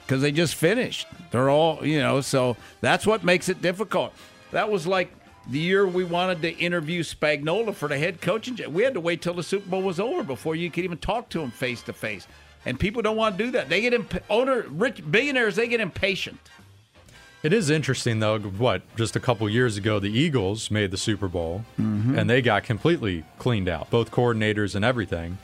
because 0.01 0.21
they 0.21 0.33
just 0.33 0.55
finished. 0.55 1.07
They're 1.31 1.49
all, 1.49 1.85
you 1.85 1.99
know, 1.99 2.19
so 2.19 2.57
that's 2.81 3.07
what 3.07 3.23
makes 3.23 3.47
it 3.47 3.61
difficult. 3.61 4.13
That 4.51 4.69
was 4.69 4.85
like 4.85 5.13
the 5.49 5.59
year 5.59 5.87
we 5.87 6.03
wanted 6.03 6.41
to 6.41 6.57
interview 6.57 7.03
Spagnuolo 7.03 7.73
for 7.73 7.87
the 7.87 7.97
head 7.97 8.19
coaching. 8.19 8.57
We 8.73 8.83
had 8.83 8.95
to 8.95 8.99
wait 8.99 9.21
till 9.21 9.33
the 9.33 9.43
Super 9.43 9.69
Bowl 9.69 9.81
was 9.81 9.99
over 9.99 10.23
before 10.23 10.57
you 10.57 10.69
could 10.69 10.83
even 10.83 10.97
talk 10.97 11.29
to 11.29 11.39
him 11.39 11.51
face 11.51 11.81
to 11.83 11.93
face. 11.93 12.27
And 12.65 12.79
people 12.79 13.01
don't 13.01 13.15
want 13.15 13.37
to 13.37 13.43
do 13.45 13.51
that. 13.51 13.69
They 13.69 13.81
get 13.81 13.93
imp- 13.93 14.23
owner 14.29 14.65
rich 14.69 15.01
billionaires. 15.09 15.55
They 15.55 15.67
get 15.67 15.79
impatient. 15.79 16.39
It 17.43 17.53
is 17.53 17.69
interesting, 17.69 18.19
though. 18.19 18.39
What 18.39 18.81
just 18.95 19.15
a 19.15 19.19
couple 19.19 19.47
years 19.47 19.77
ago, 19.77 19.99
the 19.99 20.09
Eagles 20.09 20.71
made 20.71 20.91
the 20.91 20.97
Super 20.97 21.27
Bowl, 21.27 21.63
mm-hmm. 21.79 22.17
and 22.17 22.29
they 22.29 22.41
got 22.41 22.63
completely 22.63 23.23
cleaned 23.37 23.69
out, 23.69 23.89
both 23.89 24.11
coordinators 24.11 24.75
and 24.75 24.83
everything. 24.83 25.37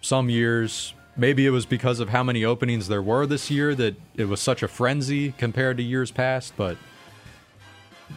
Some 0.00 0.30
years, 0.30 0.94
maybe 1.16 1.44
it 1.44 1.50
was 1.50 1.66
because 1.66 1.98
of 1.98 2.10
how 2.10 2.22
many 2.22 2.44
openings 2.44 2.88
there 2.88 3.02
were 3.02 3.26
this 3.26 3.50
year 3.50 3.74
that 3.74 3.96
it 4.14 4.26
was 4.26 4.40
such 4.40 4.62
a 4.62 4.68
frenzy 4.68 5.32
compared 5.32 5.76
to 5.78 5.82
years 5.82 6.10
past. 6.10 6.54
But 6.56 6.78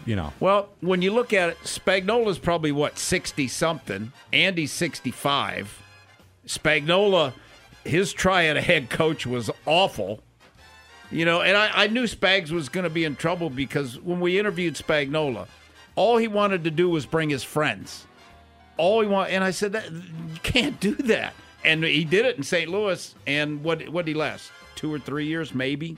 you 0.05 0.15
know. 0.15 0.31
Well, 0.39 0.69
when 0.81 1.01
you 1.01 1.11
look 1.11 1.33
at 1.33 1.49
it, 1.49 1.57
Spagnuolo's 1.63 2.37
probably 2.39 2.71
what 2.71 2.99
sixty 2.99 3.47
something. 3.47 4.13
Andy's 4.31 4.71
sixty 4.71 5.11
five. 5.11 5.81
Spagnuolo, 6.45 7.33
his 7.87 8.13
try 8.13 8.45
at 8.45 8.57
a 8.57 8.61
head 8.61 8.89
coach 8.89 9.25
was 9.25 9.49
awful. 9.65 10.21
You 11.09 11.23
know, 11.25 11.41
and 11.41 11.55
I, 11.55 11.71
I 11.73 11.87
knew 11.87 12.03
Spags 12.03 12.51
was 12.51 12.67
going 12.67 12.83
to 12.83 12.89
be 12.89 13.05
in 13.05 13.15
trouble 13.15 13.49
because 13.49 13.99
when 13.99 14.19
we 14.19 14.37
interviewed 14.37 14.75
Spagnuolo, 14.75 15.47
all 15.95 16.17
he 16.17 16.27
wanted 16.27 16.65
to 16.65 16.71
do 16.71 16.89
was 16.89 17.05
bring 17.05 17.29
his 17.29 17.43
friends. 17.43 18.05
All 18.75 19.01
he 19.01 19.07
want, 19.07 19.31
and 19.31 19.43
I 19.43 19.51
said 19.51 19.71
that 19.71 19.91
you 19.91 20.39
can't 20.43 20.79
do 20.79 20.95
that. 20.95 21.33
And 21.63 21.83
he 21.83 22.03
did 22.03 22.25
it 22.25 22.37
in 22.37 22.43
St. 22.43 22.69
Louis. 22.69 23.15
And 23.25 23.63
what 23.63 23.87
what 23.89 24.05
did 24.05 24.11
he 24.11 24.17
last? 24.17 24.51
Two 24.75 24.93
or 24.93 24.99
three 24.99 25.25
years, 25.25 25.55
maybe. 25.55 25.97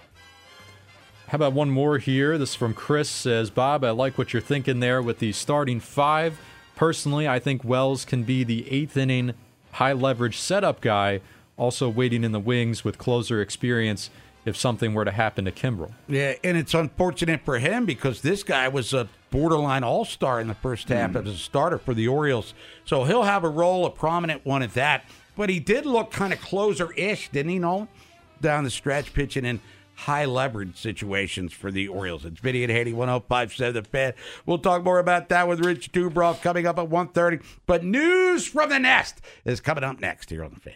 How 1.28 1.36
about 1.36 1.54
one 1.54 1.70
more 1.70 1.98
here? 1.98 2.38
This 2.38 2.52
is 2.52 2.56
from 2.56 2.74
Chris 2.74 3.10
says, 3.10 3.50
Bob, 3.50 3.84
I 3.84 3.92
like 3.92 4.18
what 4.18 4.34
you're 4.34 4.42
thinking 4.42 4.80
there 4.80 5.02
with 5.02 5.20
the 5.20 5.32
starting 5.32 5.80
five. 5.80 6.40
Personally, 6.76 7.28
I 7.28 7.40
think 7.40 7.64
Wells 7.64 8.06
can 8.06 8.24
be 8.24 8.44
the 8.44 8.72
eighth 8.72 8.96
inning 8.96 9.34
high 9.74 9.94
leverage 9.94 10.38
setup 10.38 10.82
guy, 10.82 11.22
also 11.60 11.90
waiting 11.90 12.24
in 12.24 12.32
the 12.32 12.40
wings 12.40 12.84
with 12.84 12.98
closer 12.98 13.42
experience 13.42 14.10
if 14.46 14.56
something 14.56 14.94
were 14.94 15.06
to 15.06 15.12
happen 15.12 15.46
to 15.46 15.52
Kimbrel. 15.52 15.92
Yeah, 16.08 16.34
and 16.44 16.58
it's 16.58 16.74
unfortunate 16.74 17.42
for 17.44 17.60
him 17.60 17.86
because 17.86 18.22
this 18.22 18.42
guy 18.42 18.70
was 18.70 18.94
a 18.94 19.10
borderline 19.30 19.84
all 19.84 20.06
star 20.06 20.40
in 20.40 20.48
the 20.48 20.56
first 20.56 20.90
half 20.90 21.12
hmm. 21.12 21.18
as 21.18 21.28
a 21.28 21.38
starter 21.38 21.78
for 21.78 21.94
the 21.94 22.08
Orioles. 22.08 22.54
So 22.86 23.04
he'll 23.04 23.24
have 23.24 23.44
a 23.44 23.50
role, 23.50 23.86
a 23.86 23.92
prominent 23.92 24.46
one 24.46 24.64
at 24.64 24.74
that. 24.74 25.04
But 25.36 25.50
he 25.50 25.60
did 25.60 25.86
look 25.86 26.12
kind 26.12 26.34
of 26.34 26.42
closer 26.42 26.92
ish, 26.94 27.30
didn't 27.30 27.52
he, 27.52 27.60
Nolan? 27.60 27.88
Down 28.42 28.64
the 28.64 28.70
stretch, 28.70 29.14
pitching 29.14 29.46
in 29.46 29.60
high 29.96 30.26
leverage 30.26 30.78
situations 30.78 31.52
for 31.52 31.72
the 31.72 31.90
Orioles. 31.90 32.24
It's 32.24 32.40
Vinny 32.40 32.64
and 32.64 32.72
Haynie, 32.72 32.94
1057 32.94 33.74
The 33.74 33.90
Fan. 33.90 34.14
We'll 34.46 34.58
talk 34.58 34.84
more 34.84 35.00
about 35.00 35.28
that 35.30 35.48
with 35.48 35.60
Rich 35.60 35.92
Dubroff 35.92 36.42
coming 36.42 36.66
up 36.66 36.80
at 36.80 36.88
1.30. 36.88 37.44
But 37.66 37.84
news 37.84 38.48
from 38.48 38.70
the 38.70 38.80
nest 38.80 39.20
is 39.44 39.60
coming 39.60 39.84
up 39.84 40.00
next 40.00 40.30
here 40.30 40.44
on 40.44 40.52
The 40.54 40.60
Fan. 40.60 40.76